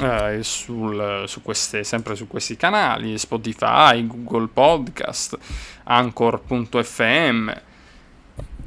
eh, 0.00 0.38
sul- 0.42 1.24
su 1.26 1.42
queste, 1.42 1.84
sempre 1.84 2.16
su 2.16 2.26
questi 2.26 2.56
canali, 2.56 3.18
Spotify, 3.18 4.06
Google 4.06 4.48
Podcast, 4.52 5.38
Anchor.fm, 5.84 7.52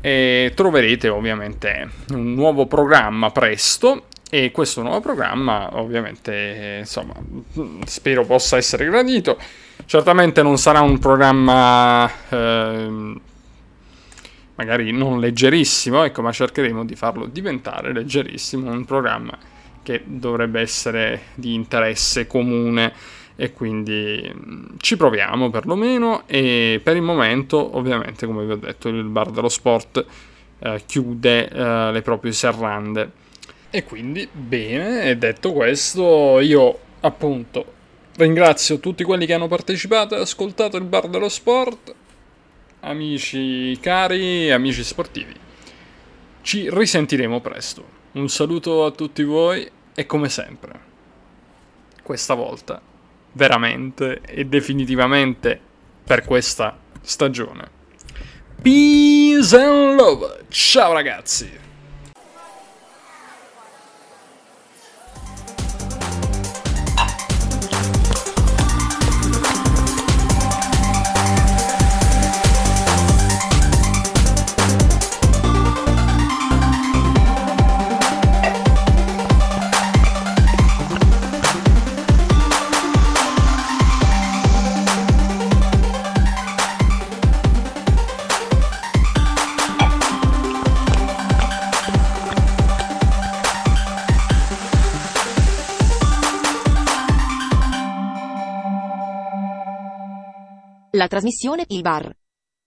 e 0.02 0.52
troverete 0.56 1.08
ovviamente 1.10 1.90
un 2.10 2.34
nuovo 2.34 2.66
programma 2.66 3.32
presto. 3.32 4.04
E 4.30 4.52
questo 4.52 4.82
nuovo 4.82 5.00
programma 5.00 5.70
ovviamente 5.78 6.34
eh, 6.34 6.80
insomma 6.80 7.14
spero 7.86 8.26
possa 8.26 8.58
essere 8.58 8.86
gradito. 8.86 9.40
Certamente 9.86 10.42
non 10.42 10.58
sarà 10.58 10.82
un 10.82 11.00
programma 11.00 12.12
ehm, 12.28 13.20
magari 14.56 14.92
non 14.92 15.22
leggerissimo 15.22 16.04
ecco 16.04 16.22
ma 16.22 16.34
cercheremo 16.34 16.84
di 16.84 16.96
farlo 16.96 17.26
diventare 17.26 17.94
leggerissimo. 17.94 18.70
Un 18.70 18.84
programma 18.84 19.38
che 19.82 20.02
dovrebbe 20.04 20.60
essere 20.60 21.28
di 21.36 21.54
interesse 21.54 22.28
comune 22.28 22.92
e 23.38 23.54
quindi 23.54 24.30
mh, 24.34 24.76
ci 24.80 24.98
proviamo 24.98 25.50
perlomeno 25.50 26.24
e 26.28 26.82
per 26.84 26.98
il 26.98 27.02
momento 27.02 27.78
ovviamente 27.78 28.26
come 28.26 28.46
vi 28.46 28.52
ho 28.52 28.58
detto 28.58 28.90
il 28.90 29.04
bar 29.04 29.30
dello 29.30 29.48
sport 29.48 30.06
eh, 30.60 30.82
chiude 30.86 31.48
eh, 31.48 31.92
le 31.94 32.02
proprie 32.02 32.34
serrande 32.34 33.12
e 33.70 33.84
quindi 33.86 34.28
bene 34.30 35.18
detto 35.18 35.54
questo 35.54 36.40
io 36.42 36.80
appunto 37.00 37.74
ringrazio 38.18 38.80
tutti 38.80 39.06
quelli 39.06 39.26
che 39.26 39.34
hanno 39.34 39.48
partecipato 39.48 40.16
e 40.16 40.20
ascoltato 40.20 40.76
il 40.76 40.84
bar 40.84 41.08
dello 41.08 41.30
sport 41.30 41.96
amici 42.82 43.78
cari, 43.80 44.52
amici 44.52 44.84
sportivi. 44.84 45.34
Ci 46.42 46.70
risentiremo 46.72 47.42
presto. 47.42 47.96
Un 48.14 48.30
saluto 48.30 48.86
a 48.86 48.92
tutti 48.92 49.24
voi 49.24 49.70
e 49.94 50.06
come 50.06 50.30
sempre, 50.30 50.80
questa 52.02 52.34
volta, 52.34 52.82
veramente 53.38 54.20
e 54.26 54.46
definitivamente 54.46 55.60
per 56.04 56.26
questa 56.26 56.76
stagione. 57.02 57.70
Peace 58.62 59.56
and 59.56 59.98
love. 59.98 60.46
Ciao 60.50 60.92
ragazzi. 60.92 61.66
La 100.98 101.06
trasmissione 101.06 101.64
Il 101.68 101.82
Bar 101.82 102.12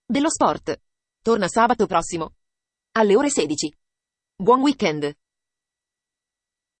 dello 0.05 0.29
Sport 0.29 0.81
torna 1.21 1.49
sabato 1.49 1.85
prossimo 1.85 2.35
alle 2.93 3.17
ore 3.17 3.29
16. 3.29 3.77
Buon 4.37 4.61
weekend! 4.61 5.13